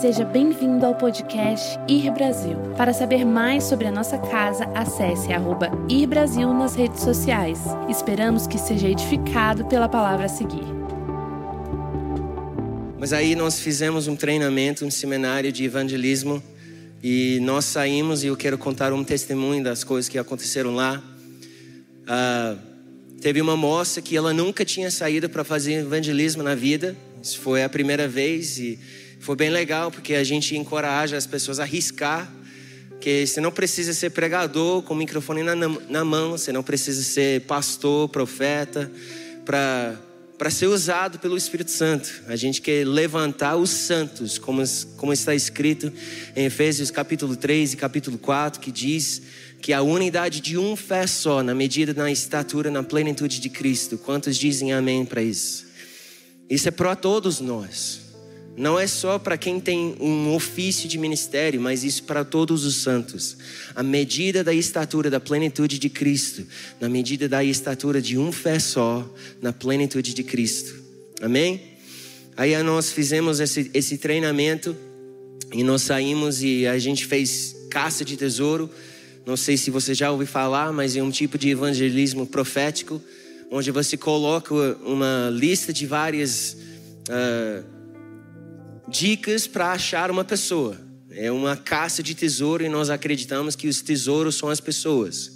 [0.00, 2.58] Seja bem-vindo ao podcast Ir Brasil.
[2.76, 7.58] Para saber mais sobre a nossa casa, acesse arroba Ir Brasil nas redes sociais.
[7.88, 10.66] Esperamos que seja edificado pela palavra a seguir.
[12.98, 16.42] Mas aí nós fizemos um treinamento, um seminário de evangelismo
[17.02, 21.02] e nós saímos e eu quero contar um testemunho das coisas que aconteceram lá.
[22.02, 22.58] Uh,
[23.22, 26.94] teve uma moça que ela nunca tinha saído para fazer evangelismo na vida.
[27.22, 28.78] Isso foi a primeira vez e
[29.20, 32.30] foi bem legal porque a gente encoraja as pessoas a arriscar.
[33.00, 37.02] Que você não precisa ser pregador com o microfone na, na mão, você não precisa
[37.02, 38.90] ser pastor, profeta,
[39.44, 39.96] para
[40.38, 42.22] para ser usado pelo Espírito Santo.
[42.26, 44.62] A gente quer levantar os santos, como,
[44.96, 45.92] como está escrito
[46.34, 49.22] em Efésios capítulo 3 e capítulo 4, que diz
[49.62, 53.96] que a unidade de um fé só, na medida da estatura, na plenitude de Cristo.
[53.96, 55.66] Quantos dizem amém para isso?
[56.48, 58.05] Isso é para todos nós.
[58.56, 62.76] Não é só para quem tem um ofício de ministério, mas isso para todos os
[62.76, 63.36] santos.
[63.74, 66.46] A medida da estatura da plenitude de Cristo,
[66.80, 69.06] na medida da estatura de um fé só,
[69.42, 70.74] na plenitude de Cristo.
[71.20, 71.60] Amém?
[72.34, 74.74] Aí nós fizemos esse, esse treinamento
[75.52, 78.70] e nós saímos e a gente fez caça de tesouro.
[79.26, 83.02] Não sei se você já ouviu falar, mas é um tipo de evangelismo profético,
[83.50, 86.56] onde você coloca uma lista de várias.
[87.08, 87.75] Uh,
[88.88, 90.78] dicas para achar uma pessoa.
[91.10, 95.32] É uma caça de tesouro e nós acreditamos que os tesouros são as pessoas.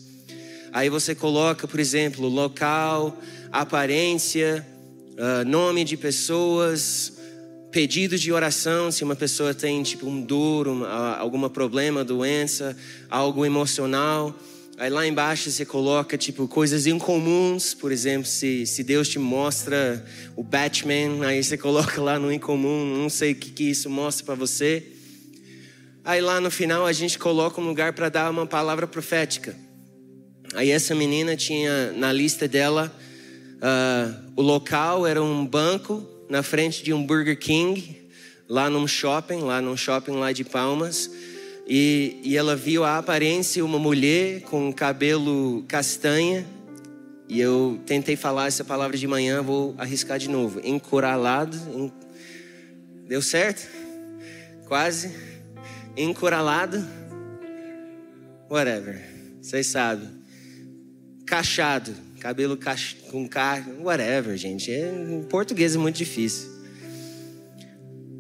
[0.73, 3.19] Aí você coloca, por exemplo, local,
[3.51, 4.67] aparência,
[5.12, 7.15] uh, nome de pessoas,
[7.71, 12.77] pedido de oração, se uma pessoa tem tipo um dor, uma, algum problema, doença,
[13.09, 14.34] algo emocional.
[14.81, 20.03] Aí lá embaixo você coloca tipo coisas incomuns, por exemplo, se, se Deus te mostra
[20.34, 24.25] o Batman, aí você coloca lá no incomum, não sei o que, que isso mostra
[24.25, 24.83] para você.
[26.03, 29.55] Aí lá no final a gente coloca um lugar para dar uma palavra profética.
[30.55, 32.91] Aí essa menina tinha na lista dela
[33.56, 38.09] uh, o local era um banco na frente de um Burger King
[38.49, 41.10] lá num shopping, lá num shopping lá de Palmas.
[41.72, 46.44] E, e ela viu a aparência uma mulher com cabelo castanha.
[47.28, 50.60] E eu tentei falar essa palavra de manhã, vou arriscar de novo.
[50.64, 51.56] Encuralado.
[51.72, 51.92] En...
[53.06, 53.69] Deu certo?
[54.66, 55.14] Quase.
[55.97, 56.84] Encuralado.
[58.50, 59.00] Whatever.
[59.41, 60.08] Vocês sabem.
[61.25, 61.94] Cachado.
[62.19, 62.97] Cabelo cach...
[63.12, 63.75] com carne.
[63.81, 64.72] Whatever, gente.
[64.72, 64.91] É...
[64.91, 66.50] Em português é muito difícil.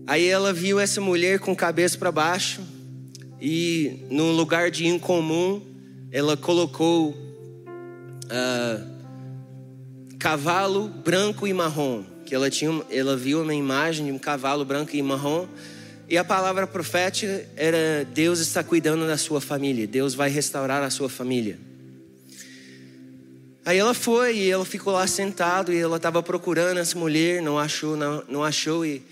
[0.06, 2.78] Aí ela viu essa mulher com cabeça para baixo
[3.40, 5.62] e no lugar de incomum,
[6.12, 8.90] ela colocou uh,
[10.18, 12.04] cavalo branco e marrom.
[12.26, 15.48] Que ela, tinha, ela viu uma imagem de um cavalo branco e marrom.
[16.08, 20.90] E a palavra profética era: Deus está cuidando da sua família, Deus vai restaurar a
[20.90, 21.58] sua família.
[23.64, 27.58] Aí ela foi e ela ficou lá sentado e ela estava procurando essa mulher, não
[27.58, 29.02] achou, não, não achou e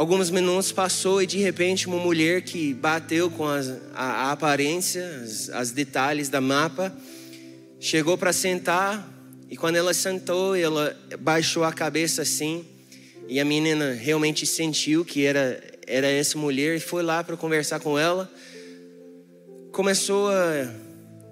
[0.00, 5.06] Alguns minutos passou e de repente uma mulher que bateu com as, a, a, aparência,
[5.22, 6.90] as, as detalhes da mapa,
[7.78, 9.06] chegou para sentar
[9.50, 12.64] e quando ela sentou, ela baixou a cabeça assim
[13.28, 17.78] e a menina realmente sentiu que era era essa mulher e foi lá para conversar
[17.78, 18.32] com ela.
[19.70, 20.66] Começou a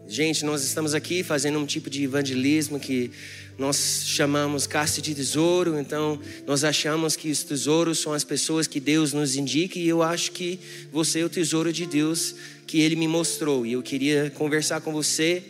[0.07, 3.11] gente, nós estamos aqui fazendo um tipo de evangelismo que
[3.59, 8.79] nós chamamos caça de tesouro, então nós achamos que os tesouros são as pessoas que
[8.79, 10.61] Deus nos indica e eu acho que
[10.93, 12.37] você é o tesouro de Deus
[12.69, 15.43] que Ele me mostrou e eu queria conversar com você.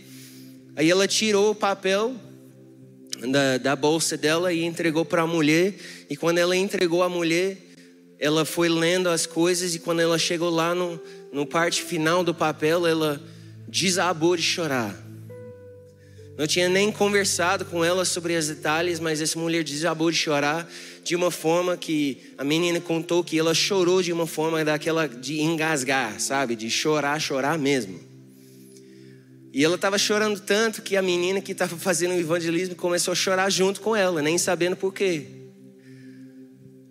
[0.75, 2.17] Aí ela tirou o papel
[3.31, 5.75] da, da bolsa dela e entregou para a mulher
[6.09, 7.59] e quando ela entregou a mulher,
[8.19, 10.99] ela foi lendo as coisas e quando ela chegou lá no,
[11.31, 13.23] no parte final do papel, ela
[13.69, 15.08] desabou de chorar.
[16.39, 20.71] Não tinha nem conversado com ela sobre os detalhes, mas essa mulher desabou de chorar
[21.03, 25.41] de uma forma que a menina contou que ela chorou de uma forma daquela de
[25.41, 26.55] engasgar, sabe?
[26.55, 27.99] De chorar, chorar mesmo.
[29.53, 33.17] E ela estava chorando tanto que a menina que estava fazendo o evangelismo começou a
[33.17, 35.27] chorar junto com ela, nem sabendo por quê.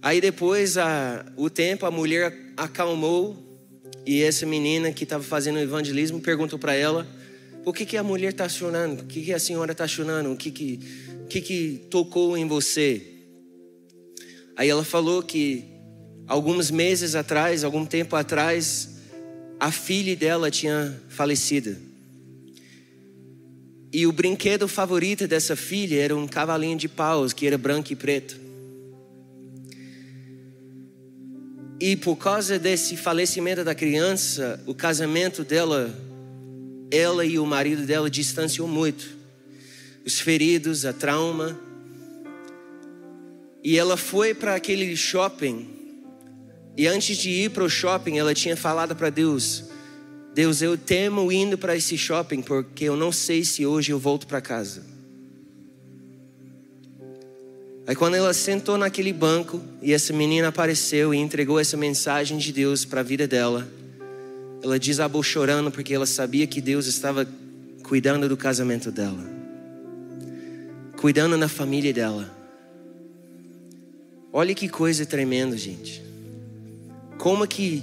[0.01, 3.41] Aí depois, a, o tempo, a mulher acalmou
[4.05, 7.07] e essa menina que estava fazendo o evangelismo perguntou para ela
[7.67, 9.01] o que, que a mulher está chorando?
[9.01, 10.31] O que, que a senhora está chorando?
[10.31, 10.79] O que, que,
[11.29, 13.05] que, que tocou em você?
[14.55, 15.65] Aí ela falou que
[16.25, 19.01] alguns meses atrás, algum tempo atrás,
[19.59, 21.75] a filha dela tinha falecido.
[23.91, 27.97] E o brinquedo favorito dessa filha era um cavalinho de paus que era branco e
[27.97, 28.39] preto.
[31.81, 36.06] E por causa desse falecimento da criança, o casamento dela,
[36.91, 39.17] ela e o marido dela distanciou muito.
[40.05, 41.59] Os feridos, a trauma.
[43.63, 45.67] E ela foi para aquele shopping.
[46.77, 49.65] E antes de ir para o shopping, ela tinha falado para Deus:
[50.33, 54.27] Deus, eu temo indo para esse shopping porque eu não sei se hoje eu volto
[54.27, 54.97] para casa.
[57.87, 62.51] Aí quando ela sentou naquele banco e essa menina apareceu e entregou essa mensagem de
[62.51, 63.65] Deus para a vida dela,
[64.67, 67.25] ela desabou chorando porque ela sabia que Deus estava
[67.83, 69.23] cuidando do casamento dela,
[70.97, 72.29] cuidando da família dela.
[74.33, 76.03] Olha que coisa tremenda, gente.
[77.17, 77.81] Como que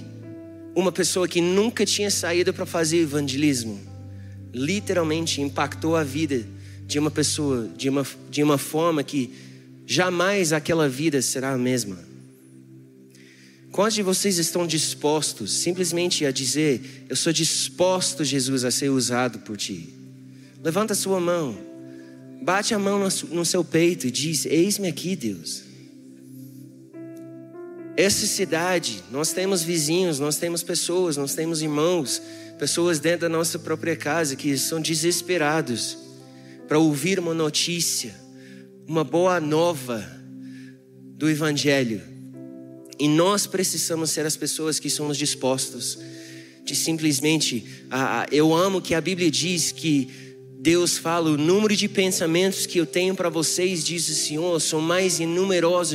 [0.75, 3.81] uma pessoa que nunca tinha saído para fazer evangelismo,
[4.53, 6.45] literalmente impactou a vida
[6.85, 9.33] de uma pessoa de uma, de uma forma que
[9.87, 11.97] jamais aquela vida será a mesma.
[13.75, 19.39] Quantos de vocês estão dispostos simplesmente a dizer: Eu sou disposto, Jesus, a ser usado
[19.39, 19.93] por ti?
[20.63, 21.57] Levanta a sua mão,
[22.41, 25.63] bate a mão no seu peito e diz: Eis-me aqui, Deus.
[27.97, 32.21] Essa cidade, nós temos vizinhos, nós temos pessoas, nós temos irmãos,
[32.57, 35.97] pessoas dentro da nossa própria casa que são desesperados
[36.65, 38.15] para ouvir uma notícia
[38.87, 40.01] uma boa nova
[41.17, 42.14] do Evangelho.
[42.97, 45.97] E nós precisamos ser as pessoas que somos dispostos
[46.63, 47.65] de simplesmente.
[48.31, 50.09] eu amo que a Bíblia diz que
[50.59, 54.81] Deus fala: o número de pensamentos que eu tenho para vocês, diz o Senhor, são
[54.81, 55.19] mais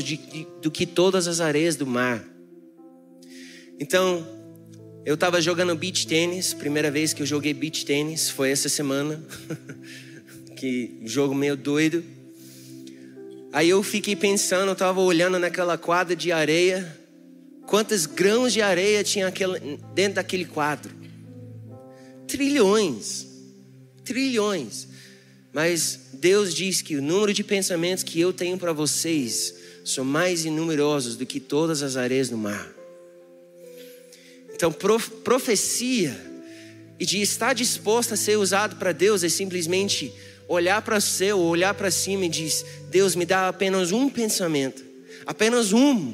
[0.02, 0.20] de,
[0.62, 2.24] do que todas as areias do mar.
[3.80, 4.26] Então,
[5.04, 9.20] eu estava jogando beach tênis, primeira vez que eu joguei beach tênis foi essa semana.
[10.56, 12.04] que jogo meio doido.
[13.52, 16.96] Aí eu fiquei pensando, eu estava olhando naquela quadra de areia,
[17.66, 19.32] quantos grãos de areia tinha
[19.92, 20.92] dentro daquele quadro?
[22.28, 23.26] Trilhões,
[24.04, 24.86] trilhões.
[25.52, 29.54] Mas Deus diz que o número de pensamentos que eu tenho para vocês
[29.84, 32.70] são mais inumerosos do que todas as areias no mar.
[34.54, 34.70] Então,
[35.24, 36.30] profecia
[37.00, 40.12] e de estar disposto a ser usado para Deus é simplesmente
[40.50, 44.84] olhar para o céu, olhar para cima e diz: Deus, me dá apenas um pensamento,
[45.24, 46.12] apenas um,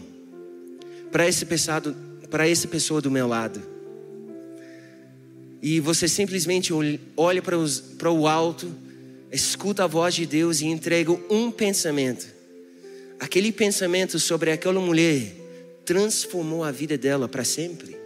[1.11, 1.97] para esse pesado,
[2.31, 3.63] para essa pessoa do meu lado.
[5.63, 6.71] E você simplesmente
[7.17, 7.57] olha para,
[7.97, 8.71] para o alto,
[9.33, 12.27] escuta a voz de Deus e entrega um pensamento.
[13.19, 15.33] Aquele pensamento sobre aquela mulher
[15.87, 17.97] transformou a vida dela para sempre.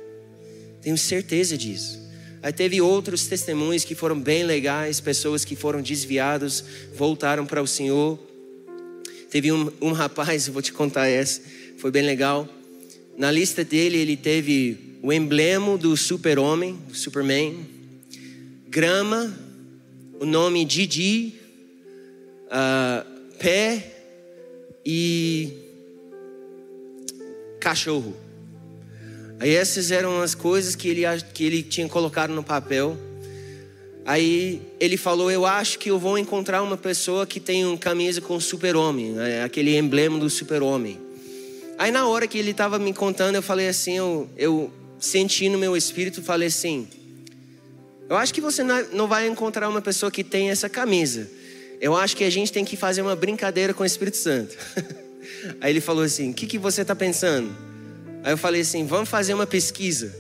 [0.81, 2.00] Tenho certeza disso.
[2.43, 6.65] Aí teve outros testemunhos que foram bem legais, pessoas que foram desviados,
[6.95, 8.19] voltaram para o Senhor.
[9.31, 11.43] Teve um, um rapaz, vou te contar essa,
[11.77, 12.49] foi bem legal.
[13.17, 17.67] Na lista dele, ele teve o emblema do super-homem, Superman,
[18.69, 19.37] grama,
[20.19, 21.35] o nome Didi,
[22.47, 23.97] uh, pé
[24.85, 25.53] e
[27.61, 28.30] cachorro.
[29.41, 31.03] Aí essas eram as coisas que ele,
[31.33, 32.95] que ele tinha colocado no papel.
[34.05, 38.21] Aí ele falou: Eu acho que eu vou encontrar uma pessoa que tem uma camisa
[38.21, 39.43] com super-homem, né?
[39.43, 40.99] aquele emblema do super-homem.
[41.79, 45.57] Aí na hora que ele estava me contando, eu falei assim: eu, eu senti no
[45.57, 46.87] meu espírito, falei assim:
[48.11, 51.27] Eu acho que você não vai encontrar uma pessoa que tem essa camisa.
[51.81, 54.55] Eu acho que a gente tem que fazer uma brincadeira com o Espírito Santo.
[55.63, 57.70] Aí ele falou assim: O que, que você está pensando?
[58.23, 60.15] Aí eu falei assim: vamos fazer uma pesquisa.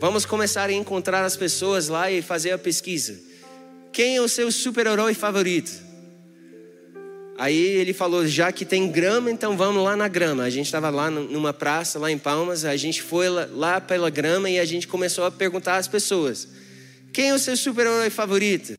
[0.00, 3.18] Vamos começar a encontrar as pessoas lá e fazer a pesquisa.
[3.92, 5.90] Quem é o seu super-herói favorito?
[7.36, 10.44] Aí ele falou: já que tem grama, então vamos lá na grama.
[10.44, 12.64] A gente estava lá numa praça, lá em Palmas.
[12.64, 16.46] A gente foi lá pela grama e a gente começou a perguntar às pessoas:
[17.12, 18.76] quem é o seu super-herói favorito?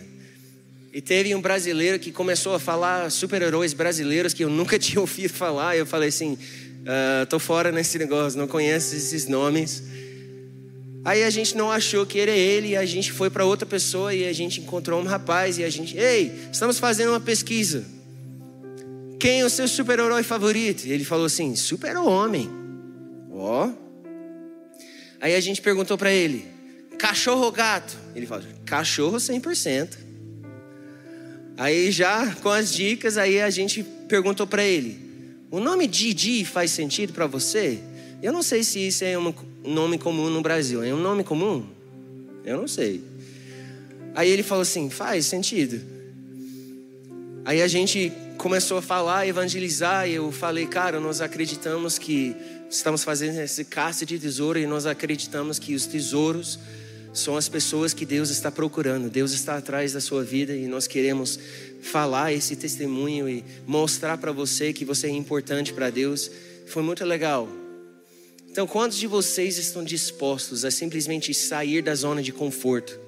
[0.93, 5.33] E teve um brasileiro que começou a falar super-heróis brasileiros que eu nunca tinha ouvido
[5.33, 5.75] falar.
[5.75, 6.37] Eu falei assim:
[6.81, 9.83] uh, tô fora nesse negócio, não conheço esses nomes.
[11.03, 14.13] Aí a gente não achou que era ele, e a gente foi para outra pessoa
[14.13, 17.83] e a gente encontrou um rapaz e a gente, ei, estamos fazendo uma pesquisa.
[19.19, 20.85] Quem é o seu super-herói favorito?
[20.85, 22.49] E ele falou assim: super-homem.
[23.31, 23.67] Ó.
[23.67, 23.73] Oh.
[25.19, 26.45] Aí a gente perguntou para ele:
[26.97, 27.95] cachorro ou gato?
[28.15, 29.97] Ele falou: cachorro 100%.
[31.57, 35.00] Aí já com as dicas, aí a gente perguntou para ele:
[35.51, 37.79] o nome Didi faz sentido para você?
[38.23, 39.33] Eu não sei se isso é um
[39.65, 40.81] nome comum no Brasil.
[40.81, 41.65] É um nome comum?
[42.45, 43.03] Eu não sei.
[44.15, 45.81] Aí ele falou assim: faz sentido.
[47.43, 52.35] Aí a gente começou a falar, evangelizar, e eu falei, cara, nós acreditamos que
[52.69, 56.57] estamos fazendo esse caça de tesouro e nós acreditamos que os tesouros
[57.13, 59.09] são as pessoas que Deus está procurando.
[59.09, 61.39] Deus está atrás da sua vida e nós queremos
[61.81, 66.29] falar esse testemunho e mostrar para você que você é importante para Deus.
[66.67, 67.49] Foi muito legal.
[68.49, 72.99] Então, quantos de vocês estão dispostos a simplesmente sair da zona de conforto?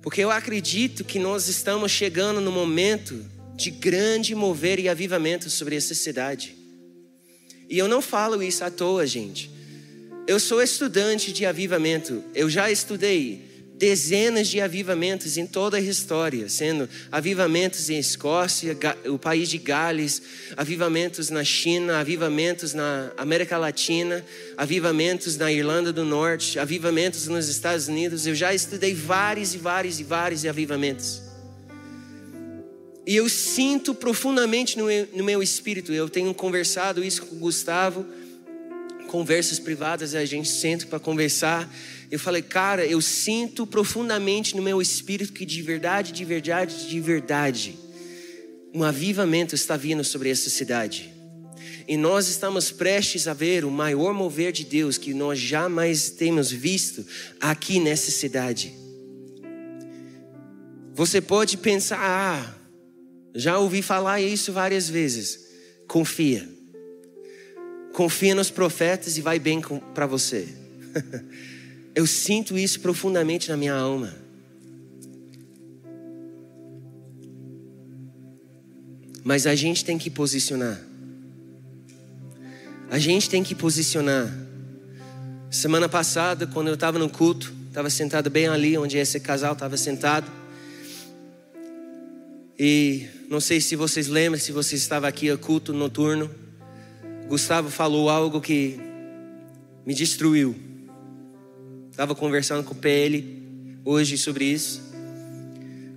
[0.00, 3.24] Porque eu acredito que nós estamos chegando no momento
[3.54, 6.56] de grande mover e avivamento sobre essa cidade.
[7.68, 9.50] E eu não falo isso à toa, gente.
[10.26, 12.24] Eu sou estudante de avivamento.
[12.34, 13.47] Eu já estudei
[13.78, 20.20] dezenas de avivamentos em toda a história, sendo avivamentos em Escócia, o país de Gales,
[20.56, 24.24] avivamentos na China, avivamentos na América Latina,
[24.56, 28.26] avivamentos na Irlanda do Norte, avivamentos nos Estados Unidos.
[28.26, 31.22] Eu já estudei vários e vários e vários avivamentos.
[33.06, 38.04] E eu sinto profundamente no meu, espírito, eu tenho conversado isso com o Gustavo,
[39.06, 41.72] conversas privadas, a gente senta para conversar.
[42.10, 47.00] Eu falei, cara, eu sinto profundamente no meu espírito que de verdade, de verdade, de
[47.00, 47.78] verdade,
[48.74, 51.12] um avivamento está vindo sobre essa cidade.
[51.86, 56.50] E nós estamos prestes a ver o maior mover de Deus que nós jamais temos
[56.50, 57.04] visto
[57.40, 58.74] aqui nessa cidade.
[60.94, 62.54] Você pode pensar, ah,
[63.34, 65.46] já ouvi falar isso várias vezes.
[65.86, 66.48] Confia.
[67.92, 69.60] Confia nos profetas e vai bem
[69.94, 70.48] para você.
[71.98, 74.14] Eu sinto isso profundamente na minha alma.
[79.24, 80.80] Mas a gente tem que posicionar.
[82.88, 84.32] A gente tem que posicionar.
[85.50, 89.76] Semana passada, quando eu estava no culto, estava sentado bem ali onde esse casal estava
[89.76, 90.30] sentado.
[92.56, 96.30] E não sei se vocês lembram, se você estava aqui a culto noturno.
[97.26, 98.78] Gustavo falou algo que
[99.84, 100.67] me destruiu.
[101.98, 103.42] Estava conversando com o PL
[103.84, 104.80] hoje sobre isso.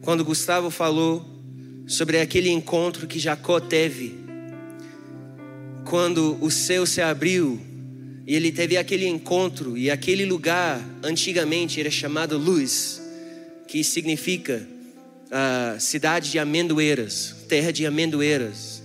[0.02, 1.24] Quando Gustavo falou
[1.86, 4.16] sobre aquele encontro que Jacó teve,
[5.86, 7.62] quando o céu se abriu
[8.26, 13.00] e ele teve aquele encontro, e aquele lugar antigamente era chamado Luz,
[13.68, 14.68] que significa
[15.28, 18.82] uh, cidade de amendoeiras, terra de amendoeiras.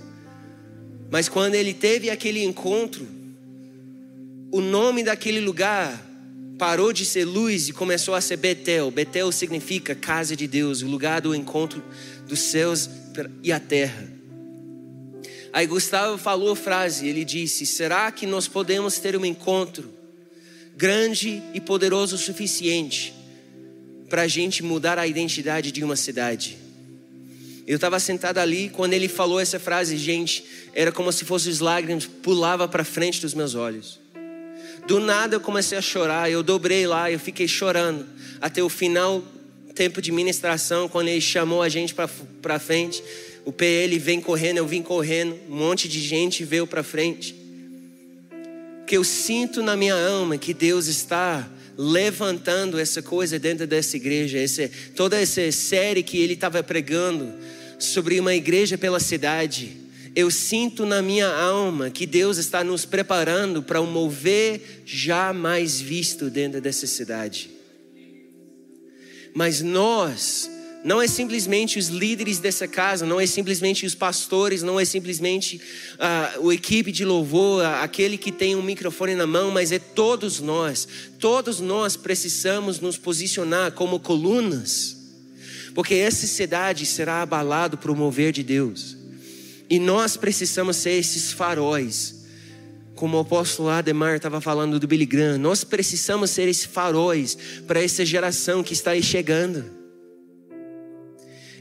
[1.11, 3.09] Mas quando ele teve aquele encontro,
[4.53, 6.06] o nome daquele lugar
[6.59, 8.91] parou de ser luz e começou a ser Betel.
[8.91, 11.83] Betel significa casa de Deus, o lugar do encontro
[12.27, 12.89] dos céus
[13.43, 14.09] e a terra.
[15.53, 19.97] Aí Gustavo falou a frase, ele disse: Será que nós podemos ter um encontro
[20.77, 23.15] grande e poderoso o suficiente
[24.11, 26.59] para a gente mudar a identidade de uma cidade.
[27.67, 31.59] Eu estava sentado ali quando ele falou essa frase, gente, era como se fossem os
[31.59, 33.99] lágrimas pulava para frente dos meus olhos.
[34.87, 38.07] Do nada eu comecei a chorar, eu dobrei lá, eu fiquei chorando
[38.41, 39.23] até o final
[39.77, 43.05] tempo de ministração, quando ele chamou a gente para frente.
[43.45, 47.37] O PL vem correndo, eu vim correndo, um monte de gente veio para frente.
[48.87, 54.39] Que eu sinto na minha alma que Deus está levantando essa coisa dentro dessa igreja,
[54.39, 57.35] esse, toda essa série que ele estava pregando
[57.79, 59.77] sobre uma igreja pela cidade.
[60.17, 66.31] Eu sinto na minha alma que Deus está nos preparando para um mover jamais visto
[66.31, 67.51] dentro dessa cidade.
[69.35, 70.51] Mas nós
[70.83, 75.61] não é simplesmente os líderes dessa casa, não é simplesmente os pastores, não é simplesmente
[75.97, 79.79] uh, a equipe de louvor, uh, aquele que tem um microfone na mão, mas é
[79.79, 80.89] todos nós.
[81.21, 84.97] Todos nós precisamos nos posicionar como colunas,
[85.75, 88.96] porque essa cidade será abalada o mover de Deus.
[89.69, 92.17] E nós precisamos ser esses faróis
[92.97, 97.81] como o apóstolo Ademar estava falando do Billy Graham, nós precisamos ser esses faróis para
[97.81, 99.65] essa geração que está aí chegando.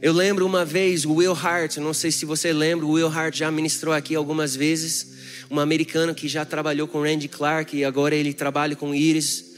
[0.02, 3.36] Eu lembro uma vez o Will Hart, não sei se você lembra, o Will Hart
[3.36, 5.14] já ministrou aqui algumas vezes,
[5.52, 9.54] um americano que já trabalhou com Randy Clark e agora ele trabalha com Iris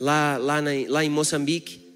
[0.00, 1.87] lá, lá, na, lá em Moçambique.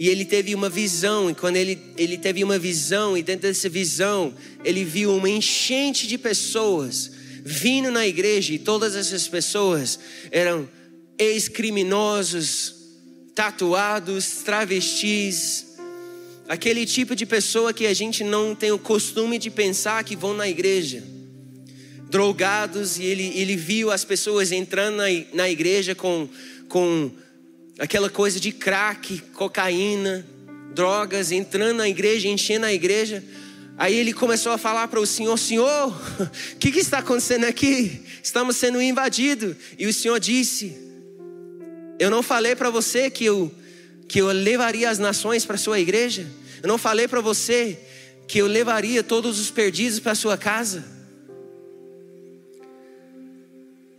[0.00, 3.68] E ele teve uma visão, e quando ele, ele teve uma visão, e dentro dessa
[3.68, 7.12] visão, ele viu uma enchente de pessoas
[7.44, 9.98] vindo na igreja, e todas essas pessoas
[10.30, 10.66] eram
[11.18, 12.74] ex-criminosos,
[13.34, 15.66] tatuados, travestis,
[16.50, 20.34] Aquele tipo de pessoa que a gente não tem o costume de pensar que vão
[20.34, 21.00] na igreja.
[22.08, 26.28] Drogados, e ele, ele viu as pessoas entrando na, na igreja com,
[26.68, 27.12] com
[27.80, 30.26] aquela coisa de crack, cocaína,
[30.74, 33.24] drogas, entrando na igreja, enchendo a igreja.
[33.78, 36.28] Aí ele começou a falar para o Senhor: Senhor, o
[36.60, 38.04] que, que está acontecendo aqui?
[38.22, 39.56] Estamos sendo invadidos.
[39.78, 40.76] E o Senhor disse:
[41.98, 43.50] Eu não falei para você que eu,
[44.06, 46.26] que eu levaria as nações para a sua igreja?
[46.62, 47.78] Eu não falei para você
[48.28, 50.84] que eu levaria todos os perdidos para a sua casa?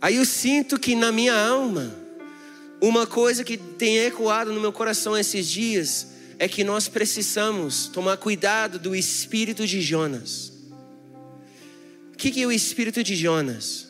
[0.00, 2.01] Aí eu sinto que na minha alma,
[2.82, 8.16] uma coisa que tem ecoado no meu coração esses dias, é que nós precisamos tomar
[8.16, 10.52] cuidado do espírito de Jonas.
[12.12, 13.86] O que é o espírito de Jonas?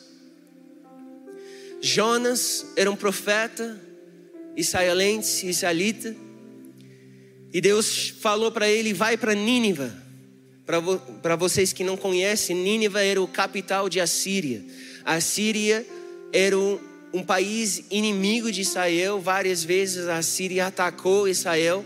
[1.81, 3.81] Jonas era um profeta
[4.55, 6.15] israelense, israelita,
[7.51, 9.91] e Deus falou para ele: vai para Nínive.
[11.21, 14.63] Para vocês que não conhecem, Nínive era o capital de Assíria.
[15.03, 15.19] A
[16.31, 16.79] era um,
[17.13, 19.21] um país inimigo de Israel.
[19.21, 21.85] Várias vezes a Síria atacou Israel.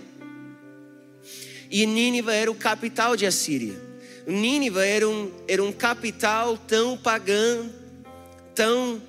[1.69, 3.75] E Nínive era o capital de Assíria.
[4.25, 7.69] Nínive era um, era um capital tão pagão,
[8.55, 9.01] tão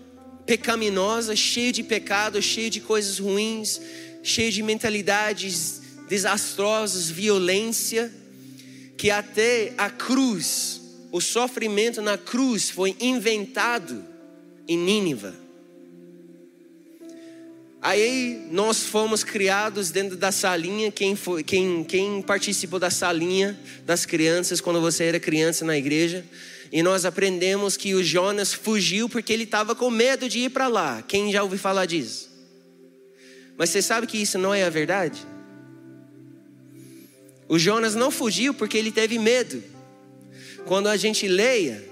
[0.45, 3.81] pecaminosa, cheio de pecados, cheio de coisas ruins,
[4.23, 8.13] cheio de mentalidades desastrosas, violência,
[8.97, 10.81] que até a cruz,
[11.13, 14.05] o sofrimento na cruz foi inventado
[14.67, 15.48] em Nínive.
[17.81, 20.91] Aí nós fomos criados dentro da salinha.
[20.91, 26.25] Quem, foi, quem, quem participou da salinha das crianças quando você era criança na igreja?
[26.73, 30.67] E nós aprendemos que o Jonas fugiu porque ele estava com medo de ir para
[30.67, 31.03] lá.
[31.03, 32.29] Quem já ouviu falar disso?
[33.57, 35.21] Mas você sabe que isso não é a verdade?
[37.49, 39.63] O Jonas não fugiu porque ele teve medo.
[40.67, 41.83] Quando a gente leia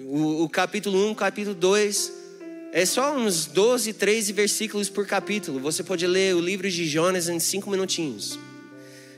[0.00, 2.17] o, o capítulo 1, capítulo 2,
[2.72, 5.58] é só uns 12, 13 versículos por capítulo.
[5.60, 8.38] Você pode ler o livro de Jonas em cinco minutinhos.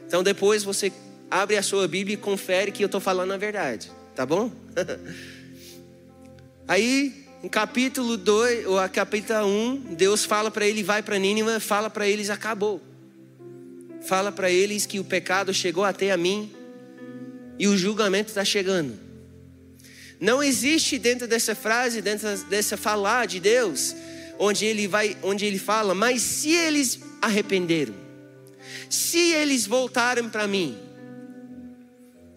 [0.07, 0.93] Então depois você
[1.31, 3.91] abre a sua Bíblia e confere que eu estou falando a verdade.
[4.15, 4.51] Tá bom?
[6.67, 11.59] Aí, em capítulo 2, ou a capítulo 1, Deus fala para ele, vai para Nínive,
[11.59, 12.81] fala para eles, acabou.
[14.03, 16.53] Fala para eles que o pecado chegou até a mim
[17.59, 19.10] e o julgamento está chegando.
[20.21, 23.97] Não existe dentro dessa frase, dentro dessa falar de Deus,
[24.39, 27.95] onde ele vai, onde ele fala, mas se eles arrependeram,
[28.89, 30.77] se eles voltarem para mim,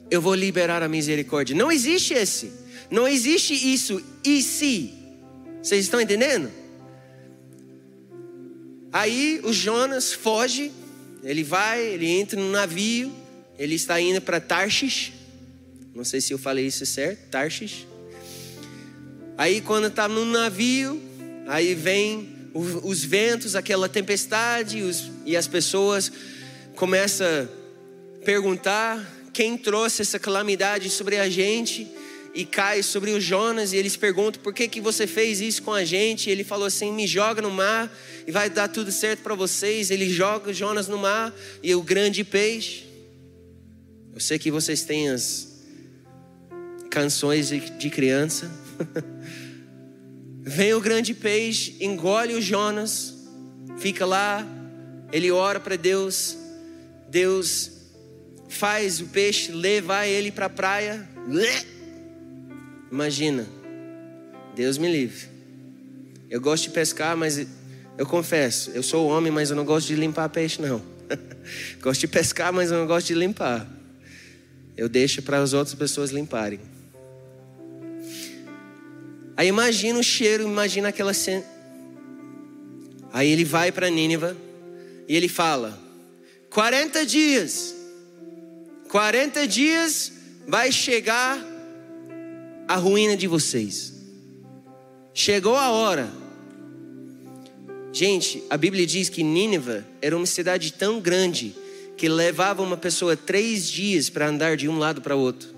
[0.10, 1.56] eu vou liberar a misericórdia.
[1.56, 2.52] Não existe esse.
[2.90, 4.94] Não existe isso e se.
[5.62, 6.52] Vocês estão entendendo?
[8.92, 10.72] Aí o Jonas foge,
[11.24, 13.12] ele vai, ele entra no navio,
[13.58, 15.12] ele está indo para Tarshish.
[15.94, 17.88] Não sei se eu falei isso certo, Tarshish.
[19.38, 21.02] Aí quando está no navio,
[21.48, 26.12] aí vem os ventos, aquela tempestade, os, e as pessoas
[26.76, 31.88] começam a perguntar quem trouxe essa calamidade sobre a gente
[32.36, 35.74] e cai sobre o Jonas e eles perguntam por que que você fez isso com
[35.74, 36.30] a gente?
[36.30, 37.92] E ele falou assim: "Me joga no mar
[38.26, 39.92] e vai dar tudo certo para vocês".
[39.92, 42.86] Ele joga o Jonas no mar e o grande peixe.
[44.14, 45.53] Eu sei que vocês têm as
[46.94, 48.52] canções de, criança.
[50.46, 53.16] Vem o grande peixe, engole o Jonas,
[53.80, 54.46] fica lá,
[55.12, 56.38] ele ora para Deus,
[57.10, 57.72] Deus
[58.48, 61.10] faz o peixe levar ele para a praia.
[62.92, 63.48] Imagina,
[64.56, 65.28] Deus me livre.
[66.30, 67.44] Eu gosto de pescar, mas
[67.98, 70.80] eu confesso, eu sou homem, mas eu não gosto de limpar peixe, não.
[71.82, 73.68] gosto de pescar, mas eu não gosto de limpar.
[74.78, 76.73] Eu deixo para as outras pessoas limparem.
[79.36, 81.44] Aí imagina o cheiro, imagina aquela cena.
[83.12, 84.36] Aí ele vai para Nínive
[85.08, 85.80] e ele fala:
[86.50, 87.76] 40 dias,
[88.90, 90.12] 40 dias
[90.48, 91.40] vai chegar
[92.68, 93.94] a ruína de vocês.
[95.14, 96.10] Chegou a hora.
[97.92, 101.56] Gente, a Bíblia diz que Nínive era uma cidade tão grande
[101.96, 105.53] que levava uma pessoa três dias para andar de um lado para o outro.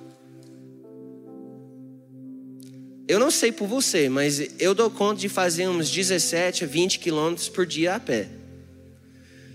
[3.08, 6.98] Eu não sei por você, mas eu dou conta de fazer uns 17 a 20
[7.00, 8.28] quilômetros por dia a pé.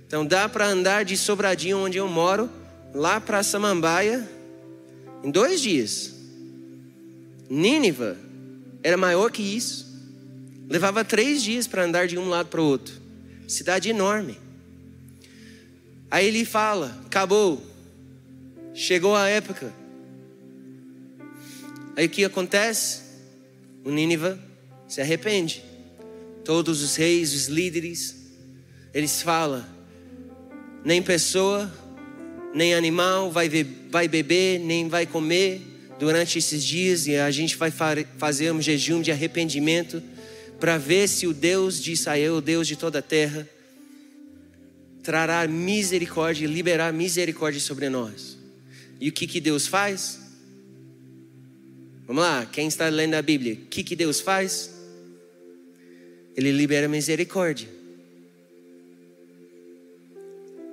[0.07, 2.49] Então dá para andar de Sobradinho, onde eu moro,
[2.95, 4.29] lá para Samambaia,
[5.25, 6.15] em dois dias.
[7.49, 8.15] Nínive
[8.83, 9.91] era maior que isso.
[10.69, 12.95] Levava três dias para andar de um lado para o outro.
[13.49, 14.39] Cidade enorme.
[16.09, 17.61] Aí ele fala: acabou,
[18.73, 19.73] chegou a época.
[21.97, 23.10] Aí o que acontece?
[23.85, 24.37] O Nínive
[24.89, 25.63] se arrepende.
[26.45, 28.17] Todos os reis, os líderes,
[28.93, 29.65] eles falam:
[30.85, 31.73] nem pessoa,
[32.55, 33.49] nem animal vai,
[33.91, 35.61] vai beber, nem vai comer
[35.99, 37.71] durante esses dias e a gente vai
[38.17, 40.03] fazer um jejum de arrependimento
[40.59, 43.49] para ver se o Deus de Israel, o Deus de toda a terra,
[45.03, 48.37] trará misericórdia e liberar misericórdia sobre nós.
[49.01, 50.20] E o que, que Deus faz?
[52.11, 54.69] Vamos lá, quem está lendo a Bíblia, o que, que Deus faz?
[56.37, 57.69] Ele libera misericórdia.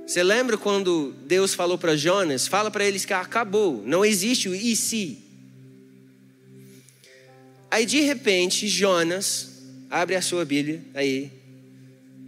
[0.03, 2.47] Você lembra quando Deus falou para Jonas?
[2.47, 5.19] Fala para eles que acabou, não existe o e se.
[7.69, 11.31] Aí de repente, Jonas, abre a sua Bíblia aí,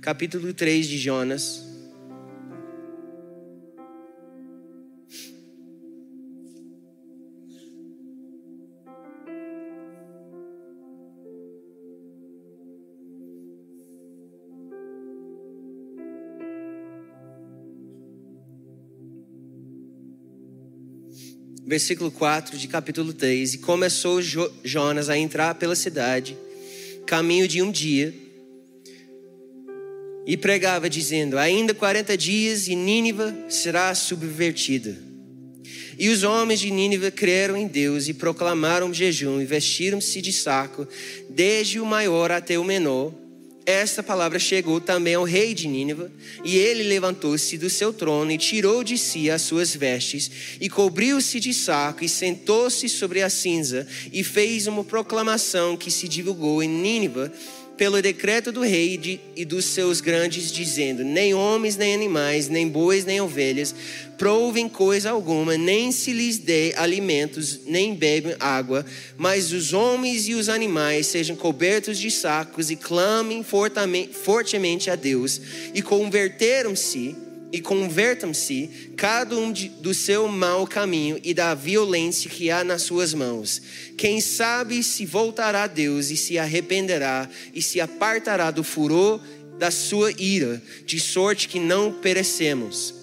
[0.02, 1.69] capítulo 3 de Jonas.
[21.70, 23.54] Versículo 4 de capítulo 3.
[23.54, 24.20] E começou
[24.64, 26.36] Jonas a entrar pela cidade,
[27.06, 28.12] caminho de um dia,
[30.26, 34.98] e pregava, dizendo: Ainda 40 dias e Nínive será subvertida.
[35.98, 40.88] E os homens de Nínive creram em Deus e proclamaram jejum e vestiram-se de saco,
[41.30, 43.14] desde o maior até o menor
[43.66, 46.08] esta palavra chegou também ao rei de Nínive,
[46.44, 51.40] e ele levantou-se do seu trono e tirou de si as suas vestes, e cobriu-se
[51.40, 56.70] de saco, e sentou-se sobre a cinza, e fez uma proclamação que se divulgou em
[56.70, 57.32] Nínive
[57.80, 63.06] pelo decreto do rei e dos seus grandes, dizendo: Nem homens, nem animais, nem bois,
[63.06, 63.74] nem ovelhas
[64.18, 68.86] provem coisa alguma, nem se lhes dê alimentos, nem bebem água,
[69.18, 73.46] mas os homens e os animais sejam cobertos de sacos e clamem
[74.12, 75.40] fortemente a Deus,
[75.74, 77.16] e converteram-se
[77.52, 82.84] e convertam-se cada um de, do seu mau caminho e da violência que há nas
[82.84, 83.62] suas mãos.
[83.98, 89.20] Quem sabe se voltará a Deus e se arrependerá e se apartará do furor
[89.58, 92.94] da sua ira, de sorte que não perecemos.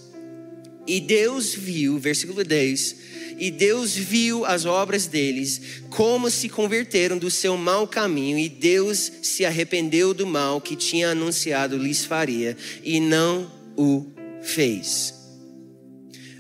[0.87, 2.97] E Deus viu, versículo 10,
[3.39, 9.13] e Deus viu as obras deles, como se converteram do seu mau caminho, e Deus
[9.23, 14.16] se arrependeu do mal que tinha anunciado lhes faria, e não o
[14.47, 15.15] fez.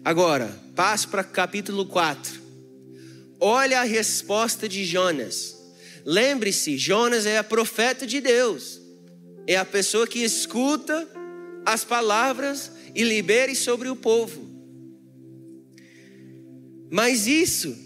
[0.05, 2.40] Agora, passo para capítulo 4.
[3.40, 5.57] Olha a resposta de Jonas.
[6.05, 8.81] Lembre-se, Jonas é a profeta de Deus.
[9.47, 11.09] É a pessoa que escuta
[11.64, 14.47] as palavras e libere sobre o povo.
[16.90, 17.77] Mas isso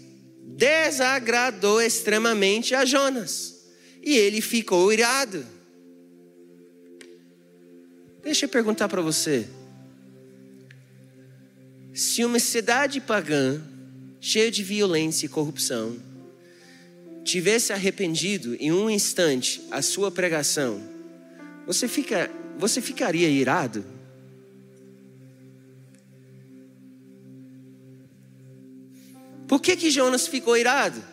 [0.45, 3.65] desagradou extremamente a Jonas.
[4.03, 5.43] E ele ficou irado.
[8.23, 9.47] Deixa eu perguntar para você.
[11.93, 13.61] Se uma cidade pagã,
[14.19, 15.97] cheia de violência e corrupção,
[17.23, 20.81] tivesse arrependido em um instante a sua pregação,
[21.65, 23.85] você, fica, você ficaria irado?
[29.47, 31.03] Por que, que Jonas ficou irado?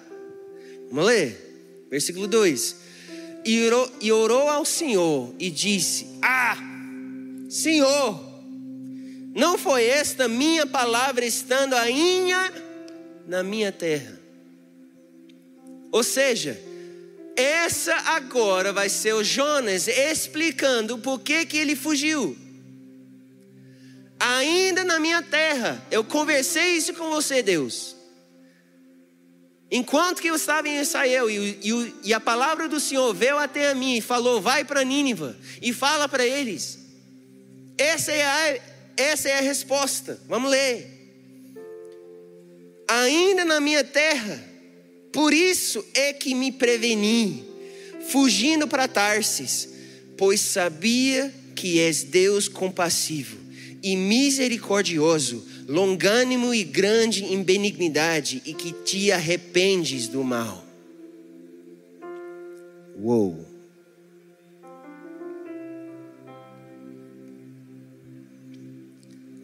[0.90, 2.76] Vamos ler, versículo 2:
[3.44, 6.56] e orou, e orou ao Senhor e disse: Ah,
[7.48, 8.27] Senhor,
[9.38, 12.52] não foi esta minha palavra estando ainda
[13.24, 14.18] na minha terra.
[15.92, 16.60] Ou seja,
[17.36, 22.36] essa agora vai ser o Jonas explicando por que, que ele fugiu.
[24.18, 27.94] Ainda na minha terra, eu conversei isso com você, Deus.
[29.70, 33.70] Enquanto que eu estava em Israel e, e, e a palavra do Senhor veio até
[33.70, 36.76] a mim e falou: vai para Nínive e fala para eles.
[37.76, 40.20] Essa é a essa é a resposta.
[40.28, 40.86] Vamos ler.
[42.86, 44.42] Ainda na minha terra,
[45.12, 47.44] por isso é que me preveni,
[48.10, 49.68] fugindo para Tarsis,
[50.16, 53.36] pois sabia que és Deus compassivo
[53.82, 60.64] e misericordioso, longânimo e grande em benignidade, e que te arrependes do mal.
[63.00, 63.47] Uou!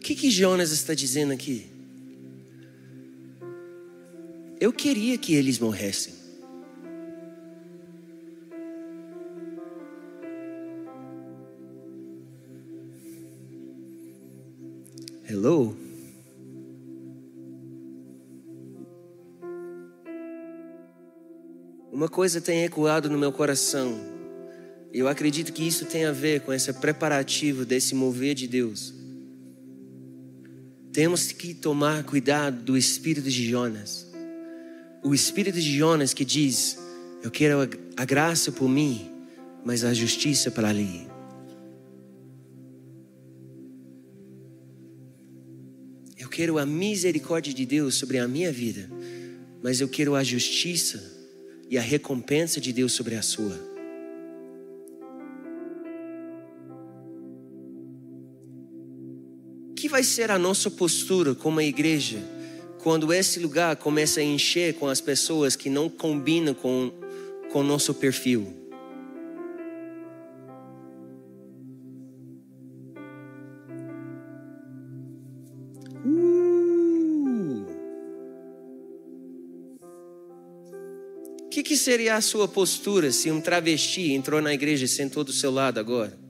[0.05, 1.65] Que, que Jonas está dizendo aqui?
[4.59, 6.13] Eu queria que eles morressem.
[15.27, 15.75] Hello?
[21.91, 23.99] Uma coisa tem ecoado no meu coração.
[24.93, 29.04] Eu acredito que isso tem a ver com esse preparativo desse mover de Deus.
[30.95, 34.07] Temos que tomar cuidado do espírito de Jonas.
[35.03, 36.79] O espírito de Jonas que diz:
[37.21, 39.11] Eu quero a graça por mim,
[39.65, 41.05] mas a justiça para ali.
[46.17, 48.89] Eu quero a misericórdia de Deus sobre a minha vida,
[49.61, 51.03] mas eu quero a justiça
[51.69, 53.74] e a recompensa de Deus sobre a sua.
[59.95, 62.21] Vai ser a nossa postura como igreja
[62.83, 66.91] quando esse lugar começa a encher com as pessoas que não combinam com
[67.53, 68.53] o nosso perfil?
[76.05, 77.65] Uh!
[81.39, 85.23] O que, que seria a sua postura se um travesti entrou na igreja e sentou
[85.23, 86.24] do seu lado agora?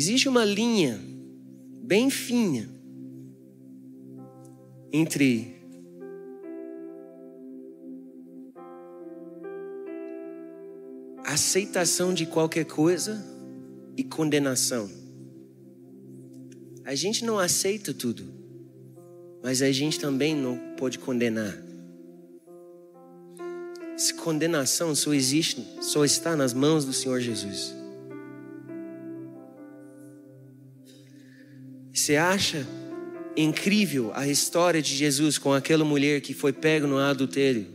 [0.00, 0.98] Existe uma linha
[1.82, 2.66] bem fina
[4.90, 5.54] entre
[11.22, 13.22] aceitação de qualquer coisa
[13.94, 14.90] e condenação.
[16.82, 18.24] A gente não aceita tudo,
[19.42, 21.54] mas a gente também não pode condenar.
[23.94, 27.79] Essa condenação só existe, só está nas mãos do Senhor Jesus.
[32.00, 32.66] Você acha
[33.36, 37.66] incrível a história de Jesus com aquela mulher que foi pega no adultério?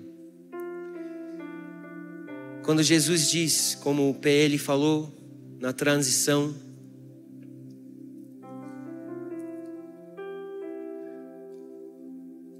[2.63, 5.13] Quando Jesus diz, como o PL falou
[5.59, 6.55] na transição,